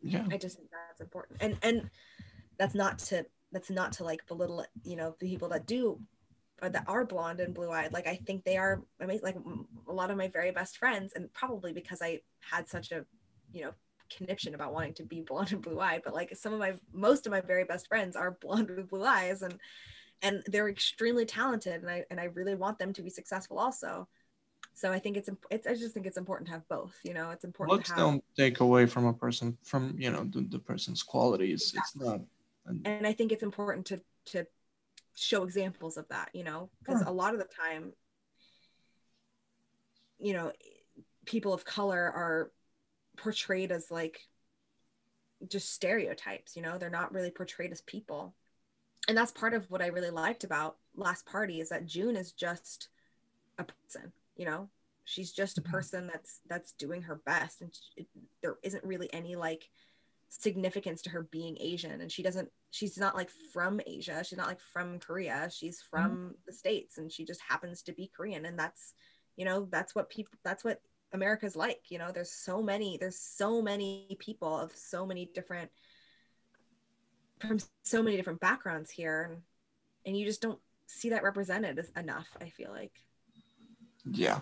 [0.04, 0.26] Yeah.
[0.30, 1.42] I just think that's important.
[1.42, 1.90] And and
[2.58, 5.98] that's not to that's not to like belittle you know the people that do or
[6.62, 7.92] Uh, that are blonde and blue eyed.
[7.92, 9.24] Like I think they are amazing.
[9.24, 9.36] Like
[9.88, 13.04] a lot of my very best friends, and probably because I had such a,
[13.52, 13.72] you know,
[14.16, 16.02] conniption about wanting to be blonde and blue eyed.
[16.04, 19.04] But like some of my most of my very best friends are blonde with blue
[19.04, 19.58] eyes, and
[20.22, 24.08] and they're extremely talented, and I and I really want them to be successful also.
[24.72, 27.30] so i think it's, it's i just think it's important to have both you know
[27.30, 30.40] it's important looks to have, don't take away from a person from you know the,
[30.50, 31.80] the person's qualities exactly.
[31.80, 32.20] it's not
[32.66, 34.46] and, and i think it's important to to
[35.14, 37.08] show examples of that you know because sure.
[37.08, 37.92] a lot of the time
[40.18, 40.52] you know
[41.24, 42.50] people of color are
[43.16, 44.18] portrayed as like
[45.48, 48.34] just stereotypes you know they're not really portrayed as people
[49.08, 52.32] and that's part of what i really liked about last party is that june is
[52.32, 52.88] just
[53.58, 54.68] a person you know
[55.04, 55.72] she's just a mm-hmm.
[55.72, 58.06] person that's that's doing her best and it,
[58.42, 59.68] there isn't really any like
[60.40, 64.48] significance to her being asian and she doesn't she's not like from asia she's not
[64.48, 66.28] like from korea she's from mm-hmm.
[66.46, 68.94] the states and she just happens to be korean and that's
[69.36, 70.80] you know that's what people that's what
[71.12, 72.10] america's like you know?
[72.12, 75.70] There's so many there's so many people of so many different
[77.40, 79.42] from so many different backgrounds here and,
[80.06, 82.92] and you just don't see that represented enough i feel like.
[84.10, 84.40] Yeah.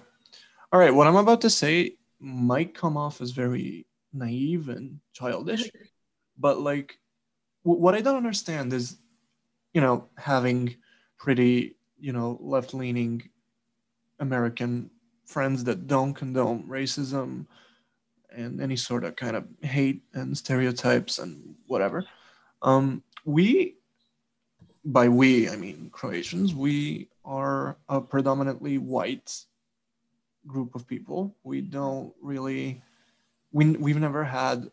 [0.73, 5.71] All right what i'm about to say might come off as very naive and childish
[6.39, 6.99] but like
[7.65, 8.97] w- what i don't understand is
[9.73, 10.75] you know having
[11.19, 13.23] pretty you know left leaning
[14.21, 14.91] american
[15.25, 17.47] friends that don't condone racism
[18.35, 22.05] and any sort of kind of hate and stereotypes and whatever.
[22.63, 23.77] Um, we,
[24.85, 29.45] by we, I mean Croatians, we are a predominantly white
[30.47, 31.37] group of people.
[31.45, 32.83] We don't really,
[33.53, 34.71] we, we've never had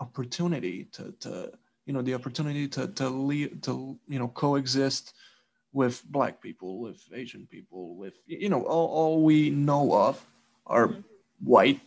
[0.00, 1.52] opportunity to, to
[1.86, 5.14] you know, the opportunity to, to, lead, to, you know, coexist
[5.72, 10.24] with black people, with Asian people, with you know, all, all we know of
[10.66, 10.94] are
[11.42, 11.80] white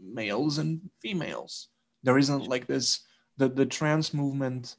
[0.00, 1.68] males and females.
[2.02, 3.00] There isn't like this
[3.36, 4.76] the the trans movement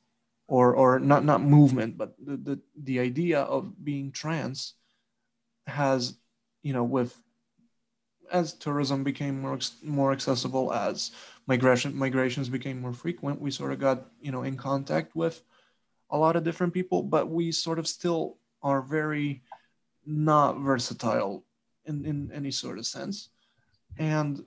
[0.48, 4.74] or or not not movement, but the the, the idea of being trans
[5.68, 6.18] has
[6.62, 7.18] you know with
[8.32, 11.12] as tourism became more more accessible as
[11.48, 15.44] migration migrations became more frequent we sort of got you know in contact with
[16.14, 19.42] a lot of different people, but we sort of still are very
[20.06, 21.44] not versatile
[21.86, 23.30] in, in any sort of sense.
[23.98, 24.46] And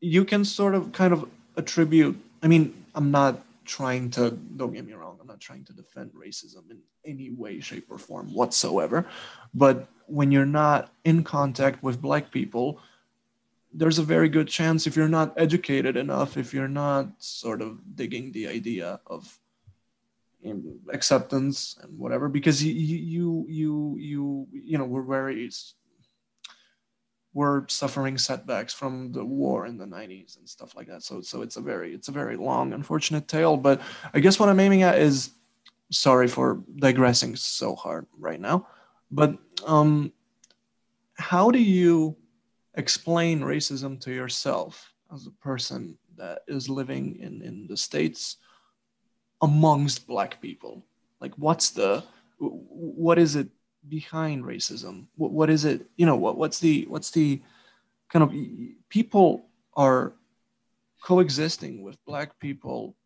[0.00, 4.86] you can sort of kind of attribute, I mean, I'm not trying to, don't get
[4.86, 9.06] me wrong, I'm not trying to defend racism in any way, shape, or form whatsoever.
[9.52, 12.80] But when you're not in contact with Black people,
[13.72, 17.78] there's a very good chance if you're not educated enough, if you're not sort of
[17.94, 19.38] digging the idea of
[20.90, 25.50] acceptance and whatever because you you you you you know we're very
[27.34, 31.02] we're suffering setbacks from the war in the 90s and stuff like that.
[31.02, 33.56] So so it's a very it's a very long unfortunate tale.
[33.56, 33.80] But
[34.14, 35.30] i guess what i'm aiming at is
[35.92, 38.66] sorry for digressing so hard right now
[39.10, 39.36] but
[39.66, 40.12] um
[41.16, 42.16] how do you
[42.74, 48.36] explain racism to yourself as a person that is living in in the states
[49.42, 50.84] amongst black people?
[51.20, 52.04] Like what's the
[52.38, 53.48] what is it
[53.88, 55.06] behind racism?
[55.16, 57.42] What, what is it you know what, what's the what's the
[58.08, 58.32] kind of
[58.88, 60.14] people are
[61.02, 62.96] coexisting with black people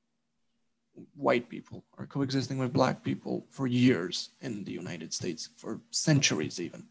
[1.17, 6.61] white people are coexisting with black people for years in the united states for centuries
[6.61, 6.85] even.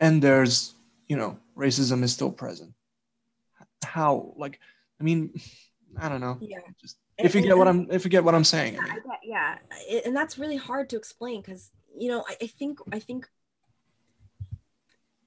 [0.00, 0.74] And there's
[1.08, 2.72] you know racism is still present.
[3.84, 4.32] How?
[4.36, 4.60] Like
[5.00, 5.32] i mean
[6.00, 6.38] i don't know.
[6.40, 6.58] Yeah.
[6.80, 8.78] Just if you get what I'm if you get what I'm saying.
[8.78, 9.02] I mean.
[9.22, 9.58] yeah,
[10.04, 13.28] and that's really hard to explain because you know I, I, think I think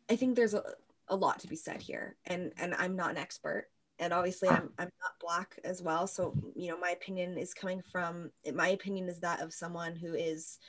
[0.10, 0.64] I think there's a,
[1.08, 3.68] a lot to be said here, and and I'm not an expert,
[4.00, 7.82] and obviously I'm I'm not black as well, so you know my opinion is coming
[7.92, 10.60] from my opinion is that of someone who is,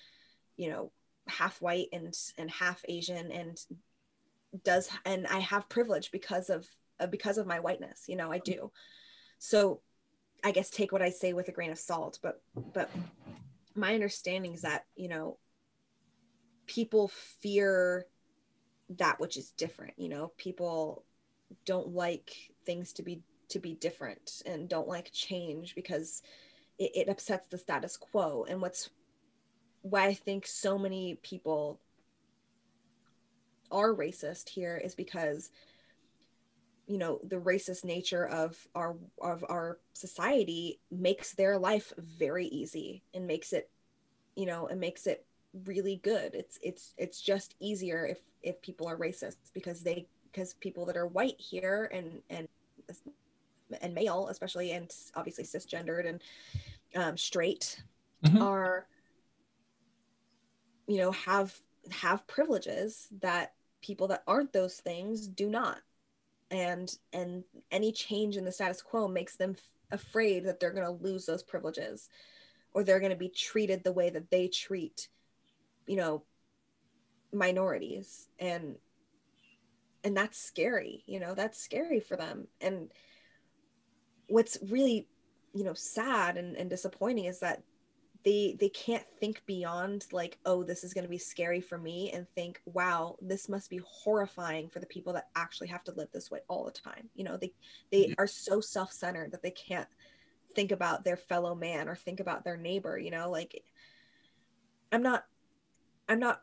[0.57, 0.93] you know,
[1.29, 3.59] half white and and half Asian and
[4.65, 6.67] does and I have privilege because of
[7.01, 8.71] uh, because of my whiteness, you know I do,
[9.39, 9.81] so
[10.45, 12.41] I guess take what I say with a grain of salt, but
[12.73, 12.91] but
[13.77, 15.39] my understanding is that, you know,
[16.67, 17.09] people
[17.41, 18.07] fear
[18.91, 21.05] that which is different, you know, people
[21.65, 26.23] don't like things to be to be different and don't like change because
[26.79, 28.45] it, it upsets the status quo.
[28.49, 28.91] And what's
[29.83, 31.81] why I think so many people
[33.71, 35.51] are racist here is because
[36.87, 43.03] you know the racist nature of our of our society makes their life very easy
[43.13, 43.71] and makes it
[44.37, 45.27] you know it makes it
[45.65, 50.07] really good it's it's it's just easier if if people are racist because they
[50.37, 52.47] because people that are white here and and
[53.81, 56.23] and male especially and obviously cisgendered and
[56.95, 57.83] um, straight
[58.25, 58.43] mm-hmm.
[58.43, 58.87] are
[60.87, 61.59] you know have
[61.91, 65.79] have privileges that people that aren't those things do not
[66.51, 70.85] and and any change in the status quo makes them f- afraid that they're going
[70.85, 72.09] to lose those privileges
[72.75, 75.09] or they're going to be treated the way that they treat
[75.87, 76.23] you know
[77.33, 78.77] minorities and
[80.07, 82.91] and that's scary you know that's scary for them and
[84.29, 85.09] what's really
[85.53, 87.65] you know sad and, and disappointing is that
[88.25, 92.13] they they can't think beyond like oh this is going to be scary for me
[92.13, 96.09] and think wow this must be horrifying for the people that actually have to live
[96.13, 97.53] this way all the time you know they
[97.91, 98.15] they yeah.
[98.17, 99.89] are so self-centered that they can't
[100.55, 103.61] think about their fellow man or think about their neighbor you know like
[104.93, 105.25] i'm not
[106.09, 106.43] i'm not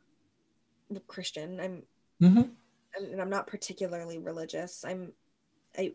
[1.08, 1.84] christian i'm
[2.22, 2.50] mm-hmm.
[2.96, 5.12] And i'm not particularly religious i'm
[5.78, 5.92] i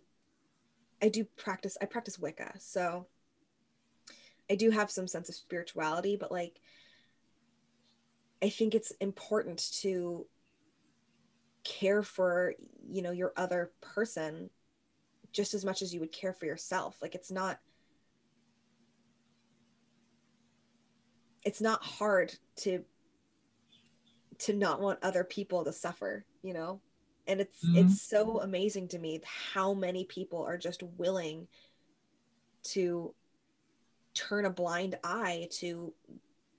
[1.02, 3.06] i do practice i practice wicca so
[4.50, 6.60] I do have some sense of spirituality, but like
[8.42, 10.26] I think it's important to
[11.64, 12.54] care for,
[12.88, 14.48] you know, your other person
[15.32, 16.96] just as much as you would care for yourself.
[17.02, 17.58] Like it's not
[21.44, 22.84] it's not hard to
[24.38, 26.80] to not want other people to suffer, you know?
[27.28, 27.78] And it's mm-hmm.
[27.78, 31.46] it's so amazing to me how many people are just willing
[32.64, 33.14] to
[34.14, 35.92] turn a blind eye to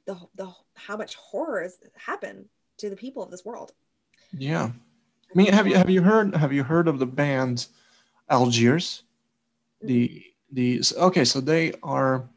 [0.05, 2.45] the the how much horrors happen
[2.78, 3.74] to the people of this world.
[4.32, 4.70] Yeah.
[5.32, 7.67] I mean, have you have you heard have you heard of the band
[8.30, 9.03] Algiers?
[9.82, 12.28] The the okay, so they are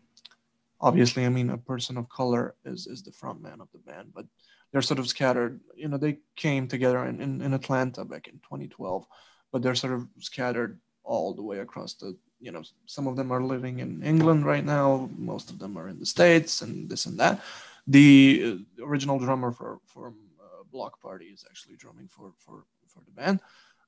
[0.81, 4.13] obviously, I mean, a person of color is is the front man of the band,
[4.15, 4.27] but
[4.73, 5.61] they're sort of scattered.
[5.77, 9.07] You know, they came together in, in, in Atlanta back in 2012,
[9.53, 13.33] but they're sort of scattered all the way across the you know some of them
[13.33, 17.07] are living in england right now most of them are in the states and this
[17.07, 17.41] and that
[17.87, 23.01] the uh, original drummer for for uh, bloc party is actually drumming for for for
[23.05, 23.41] the band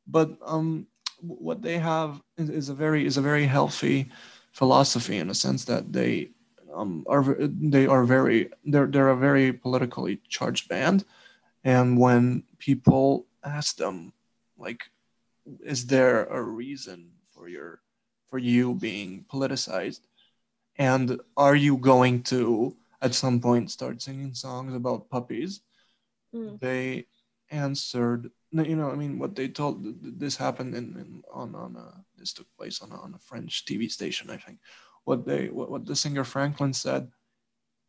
[0.07, 0.87] but um
[1.20, 4.11] what they have is, is a very is a very healthy
[4.53, 6.30] philosophy in a sense that they
[6.75, 11.05] um, are they are very they're they're a very politically charged band
[11.64, 14.12] and when people ask them
[14.59, 14.83] like
[15.64, 17.81] is there a reason for your
[18.35, 20.01] for you being politicized?
[20.77, 25.61] And are you going to, at some point, start singing songs about puppies?
[26.35, 26.59] Mm.
[26.59, 27.07] They
[27.51, 29.85] answered, you know, I mean, what they told,
[30.18, 33.64] this happened in, in on, on a, this took place on a, on a French
[33.66, 34.59] TV station, I think.
[35.05, 37.09] What they, what, what the singer Franklin said,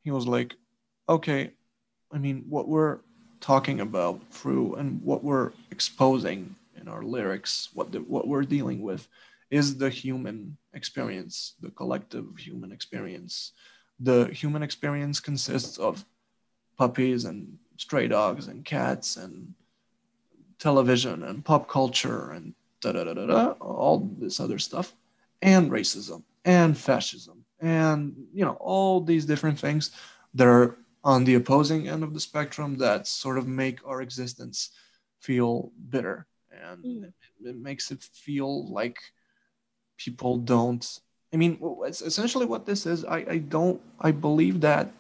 [0.04, 0.56] he was like,
[1.08, 1.52] okay,
[2.12, 3.00] I mean, what we're
[3.40, 8.82] talking about through and what we're exposing in our lyrics, what the, what we're dealing
[8.82, 9.08] with
[9.50, 13.52] is the human experience, the collective human experience.
[14.00, 16.04] The human experience consists of
[16.78, 19.54] puppies and stray dogs and cats and
[20.60, 24.94] television and pop culture and da da da da da, all this other stuff,
[25.42, 29.92] and racism and fascism and you know all these different things
[30.34, 34.70] that are on the opposing end of the spectrum that sort of make our existence
[35.20, 36.28] feel bitter
[36.70, 37.04] and mm.
[37.04, 38.98] it, it makes it feel like
[39.98, 41.00] people don't
[41.34, 41.58] i mean
[41.90, 44.92] essentially what this is i i don't i believe that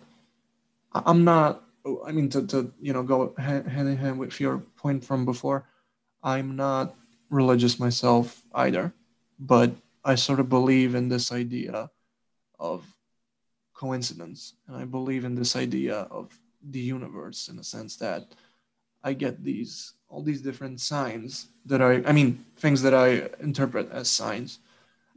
[0.93, 1.63] i'm not
[2.05, 5.25] i mean to, to you know go hand, hand in hand with your point from
[5.25, 5.67] before
[6.23, 6.95] i'm not
[7.29, 8.93] religious myself either
[9.39, 9.75] but
[10.05, 11.89] i sort of believe in this idea
[12.59, 12.85] of
[13.73, 16.31] coincidence and i believe in this idea of
[16.71, 18.33] the universe in a sense that
[19.03, 23.91] i get these all these different signs that i i mean things that i interpret
[23.91, 24.59] as signs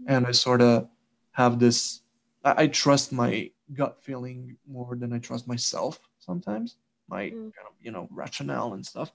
[0.07, 0.89] and I sort of
[1.32, 2.01] have this.
[2.45, 6.76] I, I, trust my gut feeling more than I trust myself sometimes,
[7.09, 7.32] my mm.
[7.32, 9.12] kind of you know rationale and stuff.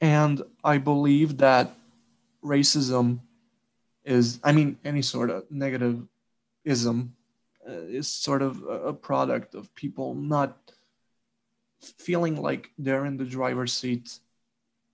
[0.00, 1.72] And I believe that
[2.44, 3.20] racism
[4.04, 6.02] is, I mean, any sort of negative
[6.64, 7.14] ism
[7.68, 10.56] uh, is sort of a, product of people not
[11.98, 14.18] feeling like they're in the driver's seat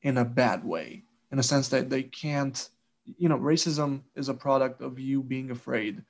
[0.03, 1.03] in a bad way,
[1.33, 2.69] in a sense that they can't
[3.19, 6.03] you know, racism is a product of you being afraid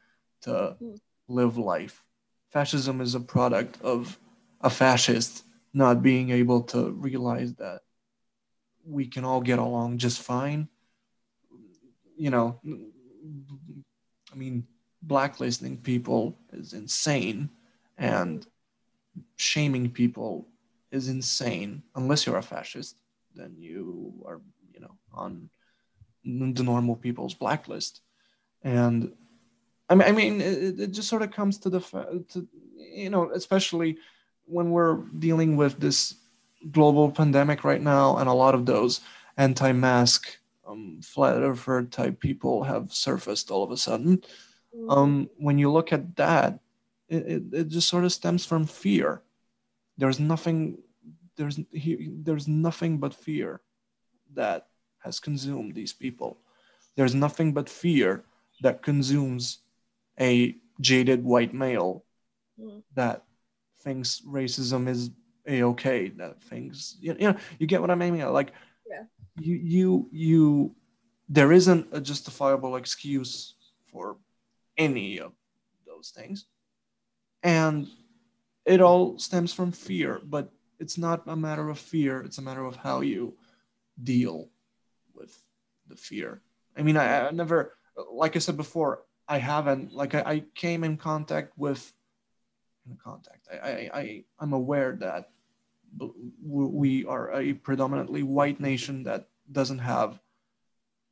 [0.43, 0.95] to hmm.
[1.29, 2.03] live life.
[2.51, 4.19] Fascism is a product of
[4.61, 7.83] a fascist not being able to realize that
[8.85, 10.69] we can all get along just fine.
[12.21, 12.61] You know,
[14.33, 14.67] I mean,
[15.01, 17.49] blacklisting people is insane
[17.97, 18.47] and
[19.37, 20.47] shaming people
[20.91, 21.83] is insane.
[21.95, 22.97] Unless you're a fascist
[23.35, 24.41] then you are
[24.75, 25.49] you know on
[26.25, 28.03] the normal people's blacklist.
[28.63, 29.13] And
[29.89, 31.81] i mean, I mean it, it just sort of comes to the
[32.33, 32.47] to
[32.77, 33.97] you know especially
[34.45, 36.17] when we're dealing with this
[36.71, 39.01] global pandemic right now and a lot of those
[39.39, 40.40] anti-mask
[40.71, 44.23] um, flat earther type people have surfaced all of a sudden
[44.77, 44.91] Mm-hmm.
[44.93, 46.61] um, when you look at that
[47.09, 49.23] it, it, it just sort of stems from fear
[49.99, 50.79] there's nothing
[51.37, 53.61] there's he, there's nothing but fear
[54.35, 54.69] that
[55.01, 56.39] has consumed these people
[56.97, 58.23] there's nothing but fear
[58.63, 59.59] that consumes
[60.21, 62.05] a jaded white male
[62.61, 62.83] Mhm.
[62.95, 63.25] that
[63.83, 65.11] thinks racism is
[65.47, 68.53] a okay that thinks you, you know you get what i'm aiming at like
[68.89, 69.05] Yeah.
[69.39, 70.75] You you you
[71.29, 73.55] there isn't a justifiable excuse
[73.87, 74.17] for
[74.77, 75.33] any of
[75.87, 76.47] those things.
[77.43, 77.87] And
[78.67, 82.21] it all stems from fear but it's not a matter of fear.
[82.23, 83.35] It's a matter of how you
[84.03, 84.49] deal
[85.15, 85.43] with
[85.89, 86.41] the fear.
[86.77, 87.75] I mean i, I never
[88.13, 91.93] like i said before i haven't like i, I came in contact with
[92.89, 95.31] in contact I, I i i'm aware that
[96.43, 100.19] we are a predominantly white nation that doesn't have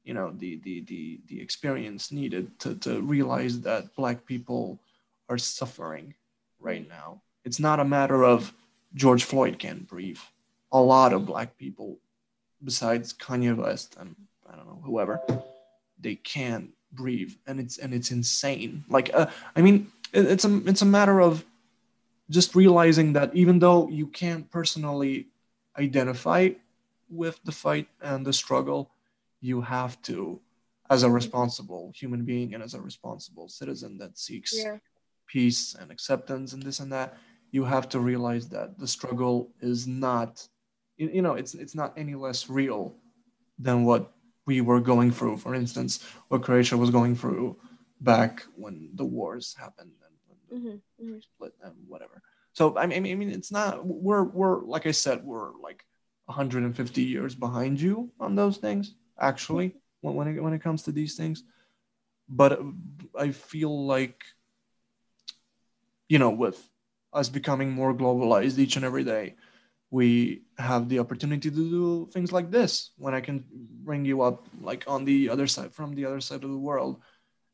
[0.05, 4.81] you know the the the, the experience needed to, to realize that black people
[5.29, 6.14] are suffering
[6.61, 7.20] right now.
[7.45, 8.53] It's not a matter of
[8.95, 10.20] george floyd can't breathe.
[10.72, 11.99] A lot of black people
[12.64, 14.16] besides kanye west and
[14.51, 15.20] i don't know whoever
[16.01, 17.35] they can't breathe.
[17.47, 18.85] And it's and it's insane.
[18.89, 19.26] Like uh,
[19.57, 21.45] i mean it, it's a it's a matter of
[22.31, 25.29] just realizing that even though you can't personally
[25.79, 26.51] identify
[27.09, 28.91] with the fight and the struggle
[29.41, 30.41] you have to
[30.91, 34.79] as a responsible human being and as a responsible citizen that seeks Yeah.
[35.26, 37.16] peace and acceptance and this and that
[37.51, 40.47] you have to realize that the struggle is not
[40.97, 42.95] you you know it's it's not any less real
[43.59, 44.12] than what
[44.47, 47.57] we were going through for instance what croatia was going through
[48.01, 49.93] back when the wars happened
[50.51, 51.22] and when the Mhm, mhm.
[51.22, 52.22] split and whatever.
[52.53, 55.84] So i mean, I mean it's not we're we're like i said we're like
[56.26, 60.92] 150 years behind you on those things actually when, when it when it comes to
[60.92, 61.44] these things.
[62.28, 62.64] But uh,
[63.18, 64.24] i feel like
[66.09, 66.68] you know with
[67.12, 69.34] us becoming more globalized each and every day
[69.90, 72.92] we have the opportunity to do things like this.
[72.99, 73.44] When i can
[73.84, 77.01] bring you up like on the other side from the other side of the world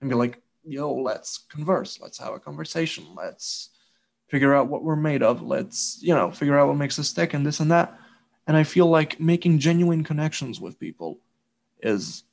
[0.01, 3.70] and be like yo let's converse let's have a conversation let's
[4.28, 7.34] figure out what we're made of let's you know figure out what makes us tick
[7.34, 7.98] and this and that.
[8.46, 11.18] And i feel like making genuine connections with people
[11.80, 12.24] is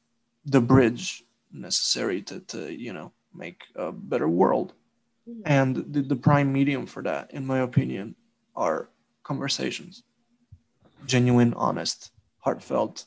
[0.45, 4.73] the bridge necessary to, to you know make a better world.
[5.29, 5.41] Mhm.
[5.45, 8.15] and the, the prime medium for that in my opinion
[8.55, 8.89] are
[9.23, 10.03] conversations.
[11.05, 13.05] Genuine honest heartfelt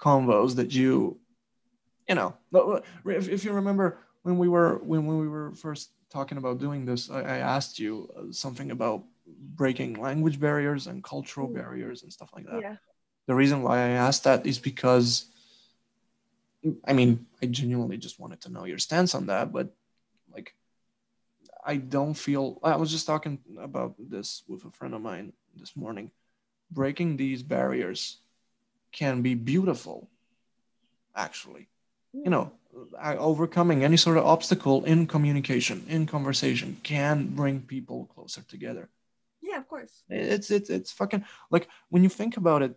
[0.00, 1.18] convos that you
[2.08, 2.34] you know
[3.06, 6.84] if, if you remember when we were when, when we were first talking about doing
[6.84, 9.04] this i, I asked you uh, something about
[9.56, 11.54] breaking language barriers and cultural Mhm.
[11.54, 12.76] barriers and stuff like that Yeah.
[13.26, 15.30] the reason why I asked that is because
[16.88, 19.68] I mean, I genuinely just wanted to know your stance on that, but
[20.32, 20.54] like
[21.64, 25.76] I don't feel I was just talking about this with a friend of mine this
[25.76, 26.10] morning.
[26.70, 28.20] Breaking these barriers
[28.92, 30.08] can be beautiful
[31.14, 31.68] actually.
[32.14, 32.52] You know,
[33.02, 38.88] overcoming any sort of obstacle in communication, in conversation can bring people closer together
[39.42, 40.02] Yeah, of course.
[40.08, 42.74] it's it's it's fucking like when you think about it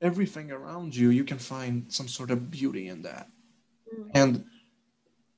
[0.00, 3.26] everything around you you can find some sort of beauty in that
[3.92, 4.10] Mm.
[4.14, 4.44] and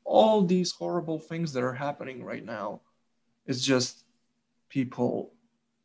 [0.04, 2.80] all these horrible things that are happening right now
[3.46, 4.04] is just
[4.68, 5.32] people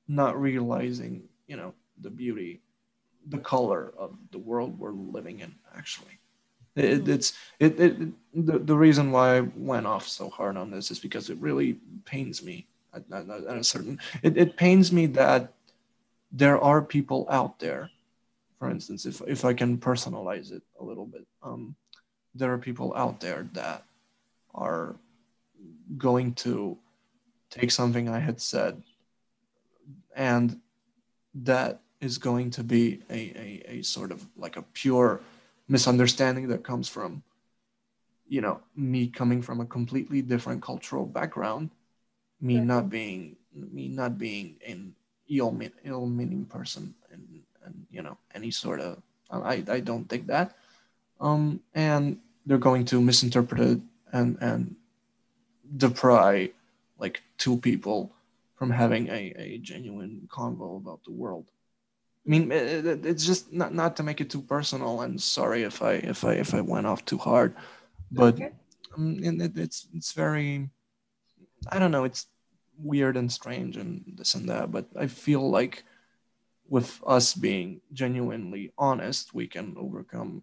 [0.07, 2.61] not realizing you know the beauty
[3.27, 6.17] the color of the world we're living in actually
[6.75, 7.07] it, Mhm.
[7.09, 7.97] it's it, it
[8.33, 11.77] the, the reason why i went off so hard on this is because it really
[12.05, 15.53] pains me at, at, at a certain it, it pains me that
[16.31, 17.89] there are people out there
[18.59, 21.75] for instance if, if i can personalize it a little bit um,
[22.33, 23.83] there are people out there that
[24.53, 24.95] are
[25.97, 26.77] going to
[27.49, 28.81] take something i had said
[30.15, 30.59] and
[31.33, 33.13] that is going to be a,
[33.67, 35.21] a, a sort of like a pure
[35.67, 37.23] misunderstanding that comes from
[38.27, 41.69] you know me coming from a completely different cultural background
[42.41, 42.65] me Right.
[42.65, 44.95] not being me not being an
[45.29, 47.21] ill ill meaning person and
[47.65, 49.01] and you know any sort of
[49.31, 50.55] I I don't think that
[51.21, 53.81] um and they're going to misinterpret it
[54.13, 54.75] and and
[55.77, 56.49] deprive
[56.97, 58.11] like two people
[58.55, 61.51] from having a, a genuine convo about the world
[62.25, 65.01] I mean, it, it- it's just not, not to make it too personal.
[65.01, 67.55] And sorry if I if I if I went off too hard,
[68.11, 68.51] but Okay.
[68.97, 70.69] um, it, it's it's very,
[71.71, 72.27] I don't know, it's
[72.77, 74.71] weird and strange and this and that.
[74.71, 75.83] But I feel like
[76.67, 80.41] with us being genuinely honest, we can overcome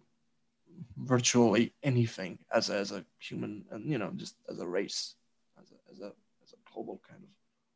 [0.97, 5.15] virtually anything as a, as a human and you know just as a race,
[5.61, 6.11] as a, as a,
[6.43, 7.29] as a global kind of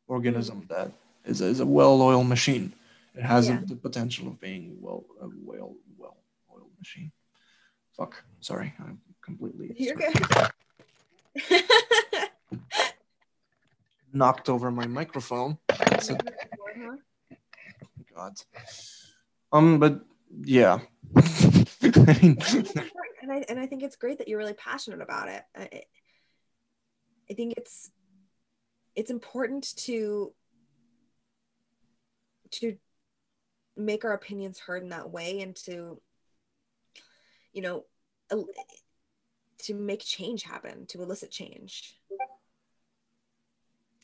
[0.08, 0.68] organism mm.
[0.68, 0.90] that
[1.24, 2.72] is a, is a well-oiled machine.
[3.18, 3.60] It has yeah.
[3.60, 7.10] a, the potential of being well a well well-oiled machine.
[7.96, 9.74] Fuck, sorry, I'm completely.
[9.76, 10.14] You're good.
[14.12, 15.58] Knocked over my microphone.
[15.68, 16.18] A,
[18.14, 18.34] God.
[19.52, 20.00] Um, but
[20.44, 20.78] yeah.
[21.16, 22.40] and
[23.32, 25.42] I and I think it's great that you're really passionate about it.
[25.56, 25.82] I,
[27.28, 27.90] I think it's
[28.94, 30.32] it's important to
[32.52, 32.76] to
[33.78, 36.00] make our opinions heard in that way and to
[37.52, 37.84] you know
[39.58, 41.96] to make change happen to elicit change.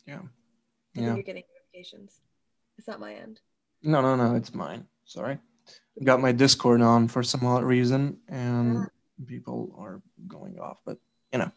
[0.07, 0.21] Yeah.
[0.95, 1.15] Yeah.
[1.15, 1.45] you're getting
[1.75, 2.21] notifications.
[2.79, 3.41] It's not my end.
[3.83, 4.87] No no no it's mine.
[5.05, 5.39] Sorry.
[6.01, 8.85] I got my discord on for some odd reason and yeah.
[9.27, 10.99] people are going off but
[11.33, 11.51] you know.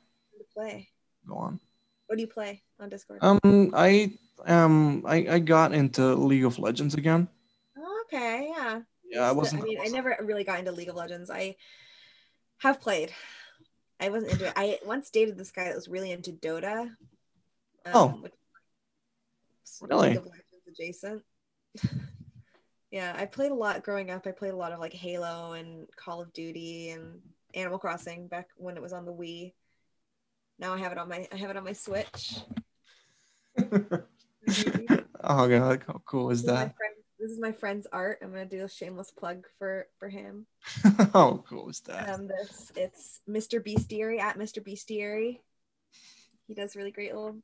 [0.53, 0.89] Play?
[1.28, 1.59] Go on.
[2.07, 3.20] What do you play on discord?
[3.22, 4.11] Um i
[4.45, 7.28] um I, I got into league of legends again
[8.08, 8.80] okay yeah.
[9.10, 11.30] Yeah i wasn't i mean i never really got into league of legends.
[11.30, 11.55] I
[12.60, 13.12] have played.
[13.99, 14.53] I wasn't into it.
[14.55, 16.89] I once dated this guy that was really into dota
[17.86, 18.24] um, oh.
[19.82, 20.10] really?
[20.10, 21.24] League of legends adjacent.
[22.89, 24.26] Yeah i played a lot growing up.
[24.26, 27.20] I played a lot of like halo and call of duty and
[27.53, 29.53] animal crossing back when it was on the wii.
[30.58, 32.39] Now i have it on my i have it on my switch.
[35.30, 36.74] Oh god, how cool is that?
[37.20, 38.20] This is my friend's art.
[38.22, 40.45] I'm gonna do a shameless plug for for him.
[41.15, 42.09] oh, cool is that?
[42.09, 43.63] Um, this it's Mr.
[43.63, 44.63] Beastiary at Mr.
[44.63, 45.41] Beastiary.
[46.47, 47.38] He does really great little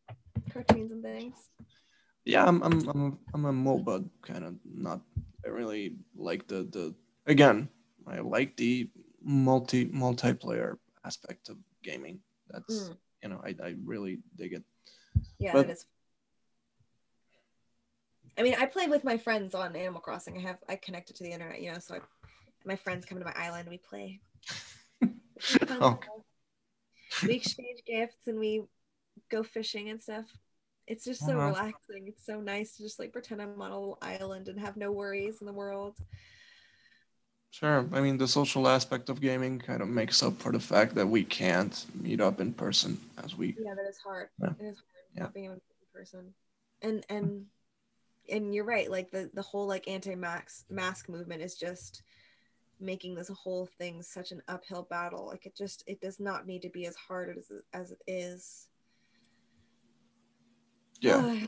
[0.51, 1.35] cartoons and things.
[2.23, 5.01] Yeah, I'm I'm I'm a, I'm a MOBA kind of not.
[5.43, 6.93] I really like the the
[7.25, 7.67] again.
[8.05, 8.89] I like the
[9.23, 12.19] multi multiplayer aspect of gaming.
[12.49, 12.97] That's mm.
[13.23, 14.63] you know I I really dig it.
[15.39, 15.85] Yeah, but, it is
[18.37, 20.37] I mean, I play with my friends on Animal Crossing.
[20.37, 21.99] I have I connected it to the internet, you know, so I,
[22.65, 23.69] my friends come to my island.
[23.69, 24.19] We play.
[25.69, 25.99] oh.
[27.21, 28.63] We exchange gifts and we
[29.29, 30.25] go fishing and stuff.
[30.87, 31.47] It's just so uh-huh.
[31.47, 32.05] relaxing.
[32.07, 34.91] It's so nice to just like pretend I'm on a little island and have no
[34.91, 35.95] worries in the world.
[37.51, 37.87] Sure.
[37.93, 41.07] I mean, the social aspect of gaming kind of makes up for the fact that
[41.07, 43.55] we can't meet up in person as we.
[43.59, 44.29] Yeah, that is hard.
[44.41, 44.49] Yeah.
[44.59, 45.23] It is hard yeah.
[45.23, 46.33] not being able to meet in person.
[46.81, 47.45] And and
[48.29, 50.75] and you're right like the the whole like anti-mask mm-hmm.
[50.75, 52.03] mask movement is just
[52.79, 56.61] making this whole thing such an uphill battle like it just it does not need
[56.61, 58.67] to be as hard as as it is.
[60.99, 61.39] Yeah.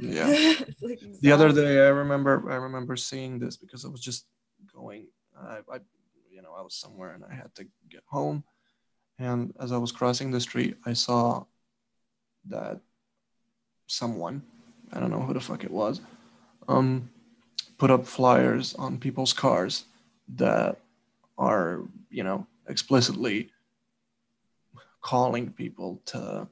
[0.00, 0.54] Yeah.
[0.80, 4.24] Like the other day i remember i remember seeing this because i was just
[4.74, 5.08] going
[5.38, 5.80] I, I
[6.30, 8.44] you know i was somewhere and i had to get home.
[9.18, 11.44] And as i was crossing the street i saw
[12.46, 12.80] that
[13.86, 14.42] someone
[14.92, 16.00] I don't know who the fuck it was,
[16.68, 17.10] um,
[17.78, 19.84] put up flyers on people's cars
[20.36, 20.78] that
[21.36, 23.50] are, you know, explicitly
[25.00, 26.48] calling people to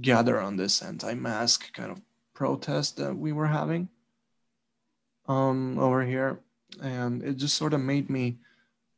[0.00, 2.00] gather on this anti-mask kind of
[2.34, 3.88] protest that we were having
[5.28, 6.40] um, over here,
[6.82, 8.36] and it just sort of made me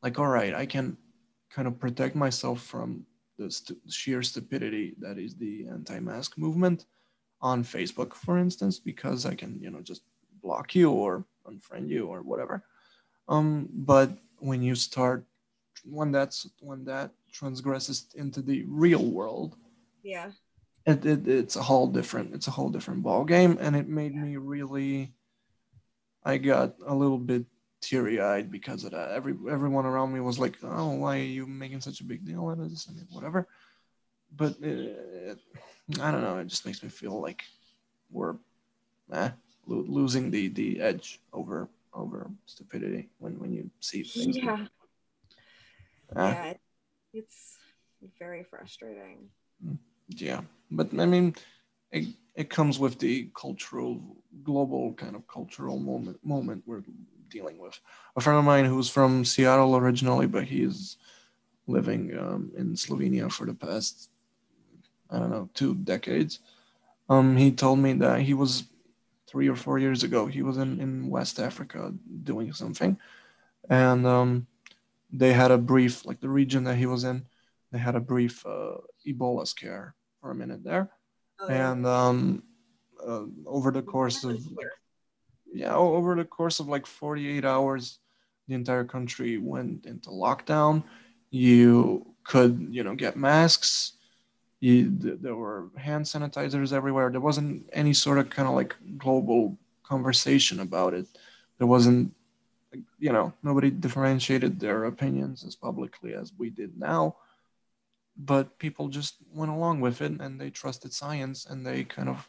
[0.02, 0.96] like, all right, I can
[1.50, 3.06] kind of protect myself from
[3.38, 3.54] the
[3.88, 6.86] sheer stupidity that is the anti-mask movement
[7.40, 10.02] on Facebook, for instance, because I can, you know, just
[10.42, 12.64] block you or unfriend you or whatever.
[13.28, 15.24] Um, but when you start,
[15.84, 19.56] when that's when that transgresses into the real world,
[20.02, 20.30] yeah,
[20.86, 24.14] it, it it's a whole different, it's a whole different ball game, and it made
[24.14, 25.12] me really.
[26.24, 27.44] I got a little bit
[27.80, 29.12] teary-eyed because of that.
[29.12, 32.48] Every everyone around me was like, "Oh, why are you making such a big deal
[32.48, 33.46] out of this?" and whatever.
[34.34, 35.38] But it, it,
[36.00, 36.38] I don't know.
[36.38, 37.44] It just makes me feel like
[38.10, 38.36] we're
[39.12, 39.30] eh,
[39.66, 44.36] lo- losing the the edge over over stupidity when when you see things.
[44.36, 44.66] Yeah.
[46.14, 46.54] Uh, yeah,
[47.12, 47.58] it's
[48.18, 49.28] very frustrating.
[49.64, 49.78] Mm,
[50.08, 51.34] yeah, but I mean,
[51.90, 54.00] it, it comes with the cultural,
[54.42, 56.84] global kind of cultural moment moment we're
[57.28, 57.78] dealing with.
[58.16, 60.96] A friend of mine who's from Seattle originally, but he's
[61.66, 64.10] living um, in Slovenia for the past
[65.10, 66.40] I don't know, two decades.
[67.08, 68.64] Um, he told me that he was
[69.28, 70.26] three or four years ago.
[70.26, 71.92] He was in, in West Africa
[72.24, 72.98] doing something,
[73.68, 74.46] and um,
[75.12, 77.24] they had a brief, like the region that he was in,
[77.72, 80.90] they had a brief uh, Ebola scare for a minute there,
[81.40, 82.42] oh, and um,
[83.06, 84.66] uh, over the course of like,
[85.52, 87.98] yeah, over the course of like 48 hours,
[88.48, 90.84] the entire country went into lockdown.
[91.30, 93.92] You could, you know, get masks.
[94.60, 97.10] You, there were hand sanitizers everywhere.
[97.10, 101.06] There wasn't any sort of kind of like global conversation about it.
[101.58, 102.14] There wasn't,
[102.98, 107.16] you know, nobody differentiated their opinions as publicly as we did now.
[108.16, 112.28] But people just went along with it and they trusted science and they kind of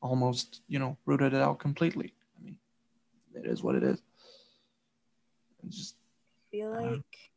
[0.00, 2.14] almost, you know, rooted it out completely.
[2.40, 2.56] I mean,
[3.34, 4.00] it is what it is.
[5.62, 5.96] I just
[6.50, 7.27] feel like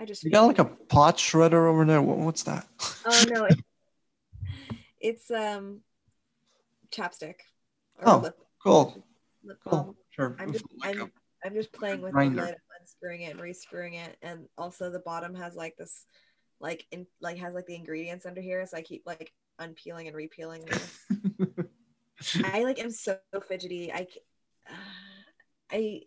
[0.00, 2.00] I just you got like a pot shredder over there.
[2.00, 2.66] What, what's that?
[3.04, 3.62] Oh no, it's,
[4.98, 5.82] it's um
[6.90, 7.34] chapstick.
[8.02, 9.04] Oh, lip, cool.
[9.44, 9.94] Lip cool.
[10.08, 10.36] Sure.
[10.38, 11.12] I'm just I'm,
[11.44, 12.40] I'm just playing with grinder.
[12.40, 16.06] the lid, unscrewing it and rescrewing it, and also the bottom has like this,
[16.60, 20.16] like in like has like the ingredients under here, so I keep like unpeeling and
[20.16, 20.64] repeeling.
[20.64, 22.42] This.
[22.42, 23.92] I like am so fidgety.
[23.92, 24.06] I,
[24.66, 24.72] uh,
[25.72, 26.00] I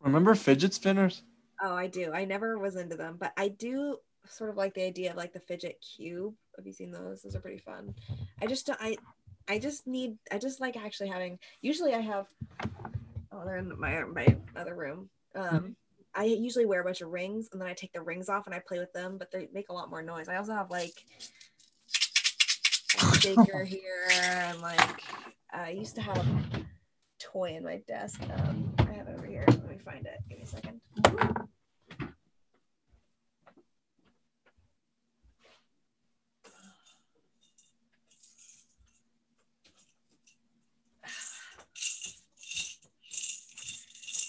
[0.00, 1.22] remember fidget spinners.
[1.62, 2.12] Oh, I do.
[2.12, 3.98] I never was into them, but I do
[4.28, 6.34] sort of like the idea of like the fidget cube.
[6.56, 7.22] Have you seen those?
[7.22, 7.94] Those are pretty fun.
[8.40, 8.78] I just don't.
[8.80, 8.96] I
[9.48, 10.18] I just need.
[10.30, 11.38] I just like actually having.
[11.62, 12.26] Usually, I have.
[13.32, 15.08] Oh, they're in my my other room.
[15.34, 15.70] Um, mm-hmm.
[16.14, 18.54] I usually wear a bunch of rings, and then I take the rings off and
[18.54, 20.28] I play with them, but they make a lot more noise.
[20.28, 20.94] I also have like
[22.98, 25.02] a shaker here and like
[25.52, 26.64] I used to have a
[27.18, 28.22] toy in my desk.
[28.22, 29.44] Um, I have it over here.
[29.46, 30.18] Let me find it.
[30.28, 30.80] Give me a second.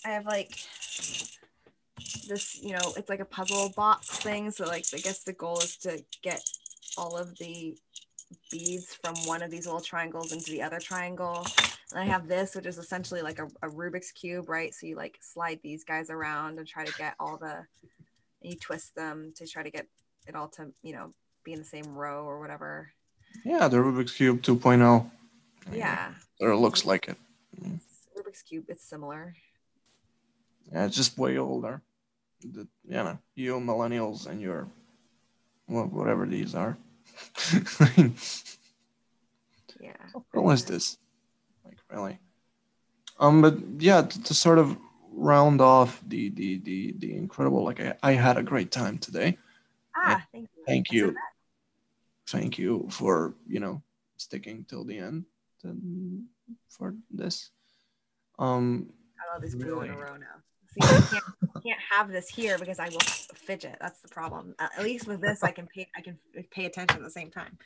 [0.05, 0.51] I have like
[2.27, 4.51] this, you know, it's like a puzzle box thing.
[4.51, 6.41] So like I guess the goal is to get
[6.97, 7.77] all of the
[8.51, 11.45] beads from one of these little triangles into the other triangle.
[11.97, 14.71] And I have this, which is essentially like a, a Rubik's cube, right?
[14.71, 17.65] So you like slide these guys around and try to get all the,
[18.39, 19.87] you twist them to try to get
[20.27, 21.11] it all to, you know,
[21.43, 22.91] be in the same row or whatever.
[23.43, 25.09] Yeah, the Rubik's Cube 2.0.
[25.73, 26.11] Yeah.
[26.39, 27.17] Or it looks like it.
[27.59, 27.79] Mm.
[28.15, 29.33] Rubik's Cube, it's similar.
[30.71, 31.81] Yeah, it's just way older.
[32.43, 34.67] The, you know, you millennials and your,
[35.67, 36.77] well, whatever these are.
[39.79, 39.93] yeah.
[40.31, 40.99] Cool is this?
[41.91, 42.19] Really?
[43.19, 44.77] Um, but yeah, to, to, sort of
[45.11, 49.37] round off the the the the incredible, like I, I had a great time today.
[49.95, 50.63] Ah, thank you.
[50.65, 51.15] Thank you.
[52.27, 53.81] Thank you for you know
[54.17, 55.25] sticking till the end
[55.61, 55.75] to,
[56.69, 57.49] for this.
[58.37, 59.87] Um, I love this really.
[59.87, 60.43] in a row now.
[60.69, 63.77] See, I can't, can't have this here because I will fidget.
[63.81, 64.53] That's the problem.
[64.59, 65.87] At least with this, I can pay.
[65.95, 66.19] I can
[66.51, 67.57] pay attention at the same time.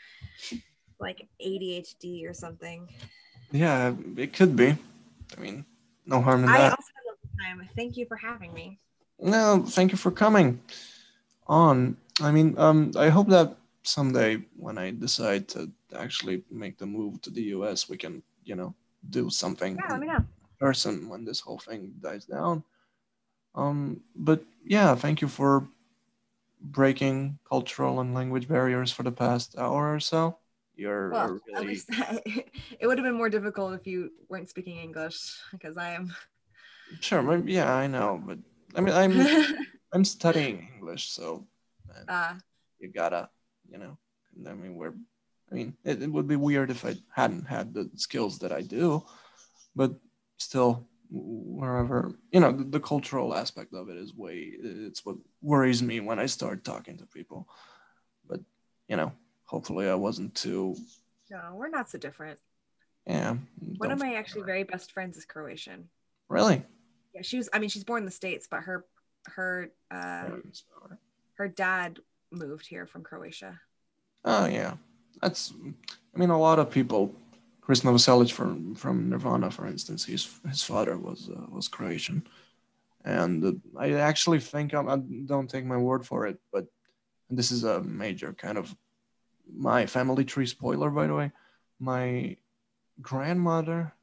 [1.00, 2.88] Like ADHD or something.
[3.52, 4.78] Yeah, it could be.
[5.38, 5.66] I mean,
[6.06, 6.72] no harm in I that.
[6.72, 7.70] I also love the time.
[7.76, 8.80] Thank you for having me.
[9.20, 10.62] No, thank you for coming
[11.48, 11.98] on.
[12.22, 17.22] I mean, um, I hope that someday when I decide to actually make the move
[17.22, 18.74] to the US, we can, you know,
[19.10, 19.76] do something.
[19.76, 20.26] Yeah, let me know.
[20.60, 22.64] Person when this whole thing dies down.
[23.56, 25.68] Um, but yeah, thank you for
[26.62, 30.38] breaking cultural and language barriers for the past hour or so.
[30.76, 31.56] You're well, really...
[31.56, 31.90] at least
[32.80, 36.14] it would have been more difficult if you weren't speaking English because I am.
[37.00, 38.40] Sure, yeah, I know, but
[38.76, 41.48] I mean, I'm I'm studying English, so
[42.08, 42.34] uh,
[42.80, 43.30] you gotta,
[43.70, 43.98] you know.
[44.48, 44.94] I mean, we're.
[45.52, 48.62] I mean, it, it would be weird if I hadn't had the skills that I
[48.62, 49.04] do,
[49.76, 49.94] but
[50.38, 55.84] still, wherever you know the, the, cultural aspect of it is way it's what worries
[55.84, 57.50] me when i start talking to people
[58.30, 58.40] but
[58.88, 59.12] you know
[59.52, 60.76] hopefully i wasn't too
[61.30, 62.40] no we're not so different.
[63.06, 63.36] Yeah
[63.78, 65.90] one of my actually very best friends is croatian.
[66.30, 66.64] Really?
[67.14, 68.86] Yeah she was i mean she's born in the states but her
[69.26, 70.30] her uh
[71.34, 72.00] her dad
[72.32, 73.60] moved here from croatia.
[74.24, 74.74] Oh yeah.
[75.22, 75.54] That's
[76.16, 77.14] i mean a lot of people
[77.60, 82.28] Chris Novoselic from from Nirvana, for instance, his his father was uh, was Croatian,
[83.06, 84.98] and uh, I actually think I'm, I
[85.32, 86.66] don't take my word for it, but
[87.30, 88.76] this is a major kind of
[89.56, 91.32] my family tree spoiler, by the way.
[91.80, 92.38] My
[93.02, 93.94] grandmother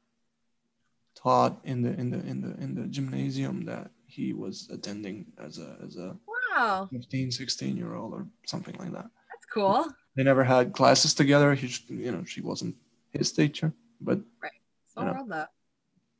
[1.15, 5.57] taught in the in the in the in the gymnasium that he was attending as
[5.57, 6.15] a as a
[6.55, 9.85] wow 15 16 year old or something like that that's cool
[10.15, 12.75] they never had classes together he you know she wasn't
[13.11, 14.51] his teacher, but right.
[14.93, 15.49] So you know, that.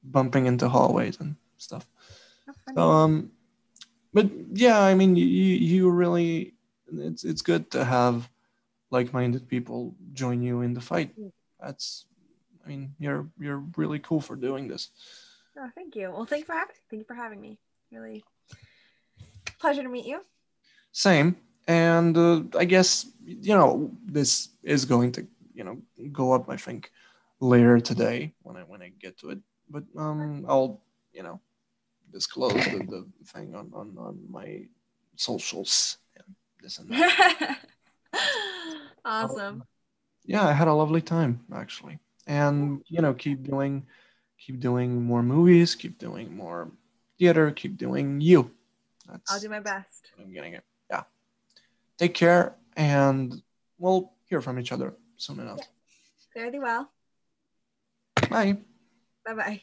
[0.03, 1.85] bumping into hallways and stuff.
[2.73, 3.31] So um,
[4.13, 6.53] but yeah, I mean, you you really
[6.91, 8.29] it's it's good to have
[8.91, 11.17] like-minded people join you in the fight.
[11.19, 11.31] Mm.
[11.59, 12.05] That's
[12.63, 14.89] I mean, you're you're really cool for doing this.
[15.57, 16.11] Oh, thank you.
[16.11, 17.59] Well, thank you for having thank you for having me.
[17.91, 18.23] Really
[19.59, 20.21] pleasure to meet you.
[20.91, 21.35] Same.
[21.67, 25.77] And uh, I guess you know this is going to you know
[26.11, 26.49] go up.
[26.49, 26.91] I think
[27.39, 29.39] later today when I when I get to it.
[29.69, 30.81] But um, I'll
[31.13, 31.39] you know
[32.11, 34.65] disclose the, the thing on, on on my
[35.15, 37.59] socials and this and that.
[39.05, 39.63] awesome.
[40.25, 43.85] Yeah, I had a lovely time actually, and you know keep doing
[44.37, 46.71] keep doing more movies, keep doing more
[47.17, 48.51] theater, keep doing you.
[49.07, 50.11] That's, I'll do my best.
[50.19, 50.63] I'm getting it.
[50.89, 51.03] Yeah.
[51.97, 53.41] Take care, and
[53.77, 55.59] we'll hear from each other soon enough.
[56.35, 56.43] Yeah.
[56.43, 56.91] Very well.
[58.29, 58.57] Bye.
[59.25, 59.61] Bye bye.